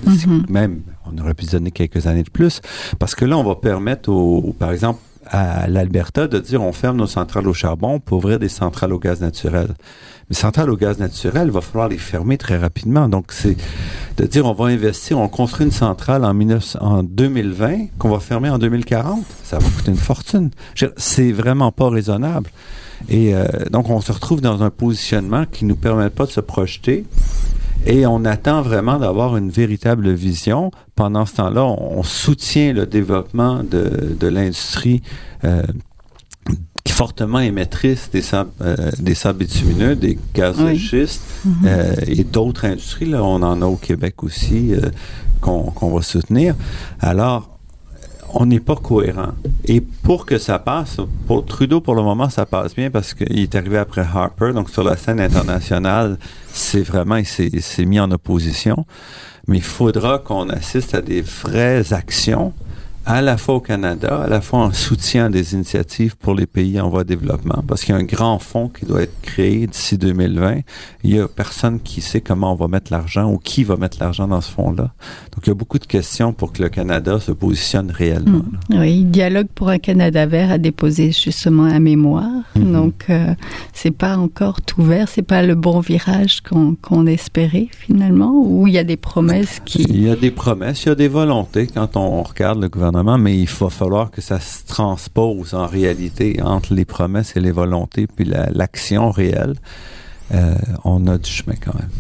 d'ici- 0.05 0.29
Mhm. 0.29 0.45
même, 0.49 0.81
on 1.11 1.17
aurait 1.23 1.35
pu 1.35 1.45
se 1.47 1.53
donner 1.53 1.71
quelques 1.71 2.07
années 2.07 2.25
de 2.25 2.31
plus, 2.31 2.61
parce 2.99 3.15
que 3.15 3.25
là, 3.25 3.39
on 3.39 3.45
va 3.45 3.55
permettre, 3.55 4.11
au, 4.11 4.53
par 4.59 4.73
exemple, 4.73 5.01
à 5.31 5.67
l'Alberta 5.69 6.27
de 6.27 6.39
dire 6.39 6.63
on 6.63 6.73
ferme 6.73 6.97
nos 6.97 7.07
centrales 7.07 7.49
au 7.49 7.55
charbon 7.55 8.01
pour 8.01 8.19
ouvrir 8.19 8.39
des 8.39 8.49
centrales 8.49 8.93
au 8.93 8.99
gaz 8.99 9.21
naturel. 9.21 9.69
Mais 10.29 10.35
centrales 10.35 10.71
au 10.71 10.77
gaz 10.77 10.99
naturel, 10.99 11.49
il 11.49 11.53
va 11.53 11.61
falloir 11.61 11.89
les 11.89 11.99
fermer 11.99 12.37
très 12.37 12.57
rapidement. 12.57 13.09
Donc, 13.09 13.27
c'est 13.31 13.57
de 14.17 14.25
dire 14.25 14.47
on 14.47 14.55
va 14.55 14.67
investir, 14.67 15.19
on 15.19 15.29
construit 15.29 15.67
une 15.67 15.73
centrale 15.73 16.25
en, 16.25 16.35
19 16.35 16.77
en 16.81 17.03
2020 17.05 17.99
qu'on 17.99 18.09
va 18.09 18.19
fermer 18.19 18.51
en 18.51 18.59
2040. 18.59 19.25
Ça 19.45 19.59
va 19.59 19.69
coûter 19.69 19.91
une 19.93 19.97
fortune. 19.97 20.51
C'est 20.97 21.31
vraiment 21.31 21.71
pas 21.71 21.89
raisonnable. 21.89 22.51
Et 23.09 23.35
euh, 23.35 23.47
donc, 23.71 23.89
on 23.89 24.01
se 24.01 24.11
retrouve 24.11 24.41
dans 24.41 24.63
un 24.63 24.71
positionnement 24.71 25.45
qui 25.45 25.65
nous 25.65 25.77
permet 25.77 26.11
pas 26.11 26.27
de 26.27 26.31
se 26.31 26.41
projeter. 26.41 27.05
Et 27.87 28.05
on 28.07 28.25
attend 28.25 28.63
vraiment 28.63 28.99
d'avoir 28.99 29.37
une 29.37 29.51
véritable 29.51 30.13
vision. 30.13 30.71
Pendant 30.97 31.25
ce 31.25 31.37
temps-là, 31.37 31.65
on, 31.65 31.99
on 31.99 32.03
soutient 32.03 32.73
le 32.73 32.85
développement 32.87 33.63
de, 33.63 34.17
de 34.19 34.27
l'industrie 34.27 35.03
euh, 35.45 35.63
fortement 36.89 37.41
émettrice 37.41 38.11
des 38.11 38.23
sables, 38.23 38.51
euh, 38.63 38.91
des 38.99 39.15
sables 39.15 39.41
bitumineux, 39.41 39.97
des 39.97 40.19
gaz 40.35 40.57
de 40.59 40.75
schiste 40.79 41.23
Mhm. 41.45 41.55
euh, 41.67 41.95
et 42.07 42.25
d'autres 42.25 42.65
industries. 42.65 43.05
Là, 43.07 43.23
on 43.23 43.43
en 43.43 43.61
a 43.63 43.67
au 43.67 43.77
Québec 43.77 44.23
aussi 44.23 44.73
euh, 44.75 44.81
qu'on 45.41 45.63
qu'on 45.65 45.95
va 45.95 46.03
soutenir. 46.03 46.55
Alors, 47.01 47.56
on 48.35 48.47
n'est 48.47 48.61
pas 48.61 48.77
cohérent. 48.77 49.33
Et 49.65 49.81
pour 49.81 50.27
que 50.27 50.39
ça 50.39 50.59
passe, 50.59 50.99
pour 51.27 51.45
Trudeau, 51.45 51.81
pour 51.81 51.95
le 51.95 52.03
moment, 52.03 52.29
ça 52.29 52.47
passe 52.47 52.75
bien 52.75 52.91
parce 52.91 53.15
qu'il 53.15 53.39
est 53.39 53.55
arrivé 53.55 53.79
après 53.79 54.03
Harper. 54.03 54.53
Donc, 54.53 54.71
sur 54.71 54.83
la 54.83 54.97
scène 54.97 55.21
internationale, 55.21 56.19
c'est 56.53 56.83
vraiment, 56.83 57.17
il 57.17 57.27
s'est 57.27 57.85
mis 57.85 58.01
en 58.01 58.11
opposition. 58.11 58.85
Mais 59.49 59.59
il 59.59 59.63
faudra 59.63 60.19
qu'on 60.19 60.49
assiste 60.49 60.95
à 60.95 61.01
des 61.01 61.23
vraies 61.23 61.93
actions, 61.93 62.53
à 63.07 63.23
la 63.23 63.37
fois 63.37 63.55
au 63.55 63.61
Canada, 63.61 64.23
à 64.25 64.29
la 64.29 64.41
fois 64.41 64.59
en 64.59 64.73
soutien 64.73 65.31
des 65.31 65.55
initiatives 65.55 66.17
pour 66.17 66.35
les 66.35 66.47
pays 66.47 66.81
en 66.81 66.89
voie 66.89 67.05
de 67.05 67.09
développement, 67.09 67.63
parce 67.67 67.85
qu'il 67.85 67.95
y 67.95 67.99
a 67.99 68.01
un 68.01 68.05
grand 68.05 68.41
fonds 68.41 68.69
qui 68.69 68.85
doit 68.85 69.03
être 69.03 69.21
créé 69.23 69.69
d'ici 69.69 69.97
2020. 69.97 70.61
Il 71.05 71.15
y 71.15 71.21
a 71.21 71.29
personne 71.29 71.79
qui 71.79 72.01
sait 72.01 72.21
comment 72.21 72.53
on 72.53 72.57
va 72.57 72.67
mettre 72.67 72.93
l'argent 72.93 73.31
ou 73.31 73.39
qui 73.39 73.63
va 73.63 73.77
mettre 73.77 73.99
l'argent 74.01 74.27
dans 74.27 74.41
ce 74.41 74.51
fonds-là. 74.51 74.93
Donc, 75.33 75.45
il 75.45 75.49
y 75.49 75.51
a 75.53 75.55
beaucoup 75.55 75.79
de 75.79 75.87
questions 75.87 76.33
pour 76.33 76.53
que 76.53 76.61
le 76.61 76.69
Canada 76.69 77.21
se 77.21 77.31
positionne 77.31 77.93
réellement. 77.93 78.43
là. 78.71 78.81
Oui, 78.81 79.05
Dialogue 79.05 79.49
pour 79.55 79.69
un 79.69 79.79
Canada 79.79 80.27
vert 80.27 80.51
a 80.51 80.59
déposé 80.59 81.13
justement 81.13 81.65
un 81.65 81.79
mémoire. 81.79 82.43
Mhm. 82.57 82.73
Donc, 82.73 83.05
euh, 83.11 83.35
c'est 83.73 83.93
pas 83.93 84.17
encore 84.17 84.63
tout 84.63 84.83
vert, 84.83 85.09
c'est 85.09 85.23
pas 85.23 85.43
le 85.43 85.55
bon 85.55 85.79
virage 85.79 86.41
qu'on 86.41 86.75
qu'on 86.75 87.07
espérait 87.07 87.69
finalement, 87.71 88.33
ou 88.35 88.67
il 88.67 88.75
y 88.75 88.79
a 88.79 88.85
des 88.85 88.97
promesses 88.97 89.61
qui. 89.65 89.83
Il 89.89 90.03
y 90.03 90.11
a 90.11 90.17
des 90.17 90.33
promesses, 90.33 90.85
il 90.85 90.89
y 90.89 90.93
a 90.93 90.95
des 90.97 91.09
volontés 91.09 91.69
quand 91.69 91.97
on 91.97 92.23
regarde 92.23 92.61
le 92.61 92.69
gouvernement, 92.69 92.96
mais 93.19 93.37
il 93.39 93.49
va 93.49 93.71
falloir 93.71 94.11
que 94.11 94.21
ça 94.21 94.41
se 94.41 94.65
transpose 94.67 95.55
en 95.55 95.67
réalité 95.67 96.41
entre 96.43 96.75
les 96.75 96.85
promesses 96.85 97.37
et 97.37 97.41
les 97.41 97.53
volontés, 97.53 98.07
puis 98.07 98.25
la- 98.25 98.51
l'action 98.51 99.11
réelle. 99.11 99.55
Euh, 100.35 100.55
on 100.85 101.07
a 101.07 101.19
du 101.19 101.31
chemin 101.31 101.55
quand 101.63 101.75
même. 101.75 101.91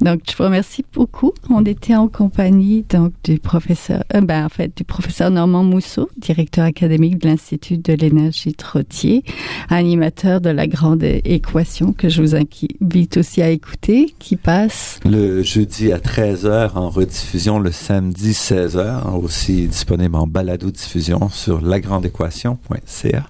Donc, 0.00 0.22
je 0.30 0.36
vous 0.36 0.44
remercie 0.44 0.84
beaucoup. 0.92 1.32
On 1.50 1.64
était 1.64 1.94
en 1.94 2.08
compagnie 2.08 2.84
donc 2.88 3.12
du 3.24 3.38
professeur, 3.38 4.04
euh, 4.14 4.20
ben, 4.20 4.44
en 4.44 4.48
fait, 4.48 4.76
du 4.76 4.84
professeur 4.84 5.30
Normand 5.30 5.64
Mousseau, 5.64 6.08
directeur 6.16 6.64
académique 6.64 7.18
de 7.18 7.28
l'Institut 7.28 7.78
de 7.78 7.92
l'énergie 7.92 8.54
Trottier, 8.54 9.24
animateur 9.68 10.40
de 10.40 10.50
la 10.50 10.66
grande 10.66 11.02
équation 11.02 11.92
que 11.92 12.08
je 12.08 12.22
vous 12.22 12.34
invite 12.34 13.16
aussi 13.16 13.42
à 13.42 13.50
écouter, 13.50 14.14
qui 14.18 14.36
passe 14.36 15.00
Le 15.04 15.42
jeudi 15.42 15.92
à 15.92 15.98
13h 15.98 16.72
en 16.74 16.90
rediffusion, 16.90 17.58
le 17.58 17.72
samedi 17.72 18.32
16h, 18.32 19.14
aussi 19.14 19.66
disponible 19.66 20.16
en 20.16 20.26
balado-diffusion 20.26 21.28
sur 21.28 21.60
lagrandeéquation.ca. 21.60 23.26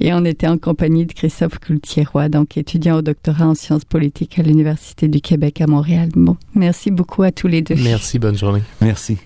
Et 0.00 0.12
on 0.12 0.24
était 0.24 0.48
en 0.48 0.58
compagnie 0.58 1.06
de 1.06 1.12
Christophe 1.12 1.58
Coultier-Roy, 1.58 2.28
donc 2.28 2.56
étudiant 2.56 2.98
au 2.98 3.02
doctorat 3.02 3.46
en 3.46 3.54
sciences 3.54 3.84
politiques 3.84 4.38
à 4.38 4.42
l'Université 4.42 5.08
du 5.08 5.20
Québec 5.20 5.60
à 5.60 5.66
Montréal. 5.66 6.10
Bon, 6.14 6.36
merci 6.54 6.90
beaucoup 6.90 7.22
à 7.22 7.32
tous 7.32 7.48
les 7.48 7.62
deux. 7.62 7.76
Merci, 7.76 8.18
bonne 8.18 8.36
journée. 8.36 8.62
Merci. 8.80 9.18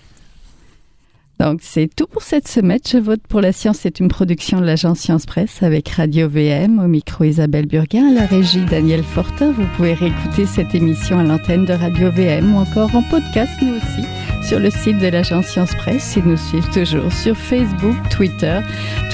Donc, 1.39 1.61
c'est 1.63 1.89
tout 1.95 2.05
pour 2.05 2.21
cette 2.21 2.49
semaine. 2.49 2.79
Je 2.85 2.97
vote 2.97 3.21
pour 3.29 3.39
la 3.39 3.53
science. 3.53 3.79
C'est 3.79 4.01
une 4.01 4.09
production 4.09 4.59
de 4.59 4.65
l'agence 4.65 4.99
Science 4.99 5.25
Presse 5.25 5.63
avec 5.63 5.87
Radio 5.87 6.27
VM, 6.27 6.79
au 6.79 6.87
micro 6.87 7.23
Isabelle 7.23 7.65
Burguin, 7.65 8.09
à 8.09 8.13
la 8.13 8.25
régie 8.25 8.65
Daniel 8.65 9.03
Fortin. 9.03 9.53
Vous 9.53 9.65
pouvez 9.77 9.93
réécouter 9.93 10.45
cette 10.45 10.75
émission 10.75 11.17
à 11.17 11.23
l'antenne 11.23 11.65
de 11.65 11.71
Radio 11.71 12.11
VM 12.11 12.53
ou 12.53 12.57
encore 12.57 12.93
en 12.93 13.03
podcast, 13.03 13.53
nous 13.61 13.75
aussi, 13.75 14.05
sur 14.49 14.59
le 14.59 14.71
site 14.71 14.97
de 14.97 15.05
l'agence 15.05 15.45
Science 15.45 15.75
Presse 15.75 16.17
et 16.17 16.23
nous 16.23 16.35
suivre 16.35 16.67
toujours 16.71 17.13
sur 17.13 17.37
Facebook, 17.37 17.95
Twitter, 18.09 18.61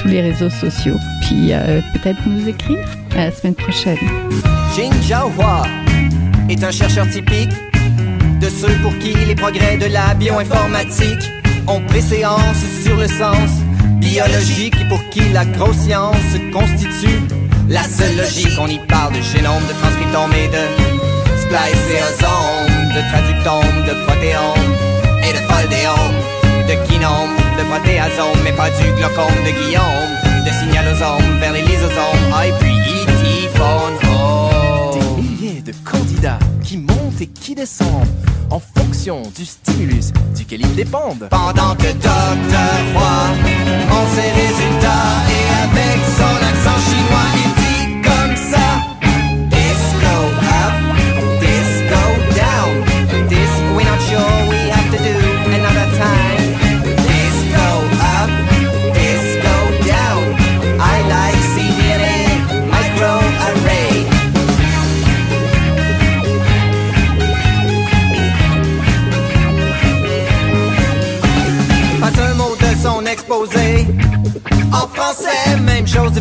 tous 0.00 0.08
les 0.08 0.22
réseaux 0.22 0.48
sociaux. 0.48 0.96
Puis, 1.20 1.52
euh, 1.52 1.82
peut-être 1.92 2.26
nous 2.26 2.48
écrire. 2.48 2.82
À 3.14 3.26
la 3.26 3.30
semaine 3.30 3.54
prochaine. 3.54 3.98
Jin 4.74 4.90
Jiahua 5.02 5.64
est 6.48 6.64
un 6.64 6.70
chercheur 6.70 7.06
typique 7.10 7.50
de 8.40 8.48
ceux 8.48 8.74
pour 8.82 8.96
qui 8.98 9.12
les 9.12 9.34
progrès 9.34 9.76
de 9.76 9.84
la 9.92 10.14
bioinformatique 10.14 11.30
ont 11.66 11.82
préséance 11.82 12.62
sur 12.82 12.96
le 12.96 13.06
sens 13.06 13.50
biologique 14.00 14.74
et 14.80 14.88
pour 14.88 15.06
qui 15.10 15.20
la 15.34 15.44
grosse 15.44 15.76
science 15.76 16.16
constitue 16.50 17.20
la 17.68 17.82
seule 17.82 18.16
logique. 18.16 18.58
On 18.58 18.68
y 18.68 18.78
parle 18.78 19.12
de 19.12 19.20
génome, 19.20 19.62
de 19.68 19.74
transcriptome 19.80 20.32
et 20.32 20.48
de 20.48 20.64
spliceosome, 21.42 22.94
de 22.94 23.00
traductome, 23.10 23.84
de 23.86 24.04
protéome 24.06 24.95
et 25.28 25.32
de 25.32 25.38
foldéome, 25.38 26.18
de 26.68 26.88
kinome, 26.88 27.34
de 27.58 27.64
protéasome, 27.64 28.38
mais 28.44 28.52
pas 28.52 28.70
du 28.70 28.92
glaucome 28.92 29.38
de 29.44 29.50
Guillaume, 29.50 30.12
de 30.44 30.50
signalosome 30.50 31.38
vers 31.40 31.52
les 31.52 31.62
lysosomes, 31.62 32.32
ah, 32.34 32.46
et 32.46 32.52
puis 32.60 32.76
E.T. 32.78 33.48
phone 33.56 33.96
home. 34.10 34.98
Des 34.98 35.22
milliers 35.22 35.60
de 35.62 35.72
candidats 35.84 36.38
qui 36.62 36.78
montent 36.78 37.20
et 37.20 37.26
qui 37.26 37.54
descendent 37.54 38.06
en 38.50 38.60
fonction 38.60 39.22
du 39.36 39.44
stimulus 39.44 40.12
duquel 40.36 40.60
ils 40.60 40.74
dépendent. 40.74 41.28
Pendant 41.30 41.74
que 41.74 41.92
Dr. 41.92 42.72
Roy 42.94 43.26
montre 43.90 44.10
ses 44.14 44.30
résultats 44.30 45.16
et 45.34 45.44
avec 45.64 45.98
son 46.18 46.36
accent 46.50 46.78
chinois, 46.88 47.45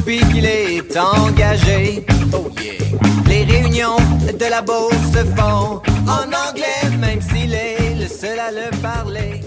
depuis 0.05 0.19
qu'il 0.31 0.45
est 0.45 0.97
engagé. 0.97 2.05
Oh 2.31 2.47
yeah. 2.61 2.73
Les 3.27 3.43
réunions 3.43 3.97
de 4.39 4.45
la 4.49 4.61
bourse 4.61 4.95
se 5.13 5.25
font 5.35 5.81
en 6.07 6.49
anglais, 6.49 6.97
même 6.99 7.21
s'il 7.21 7.53
est 7.53 7.95
le 7.99 8.07
seul 8.07 8.39
à 8.39 8.51
le 8.51 8.69
parler. 8.81 9.41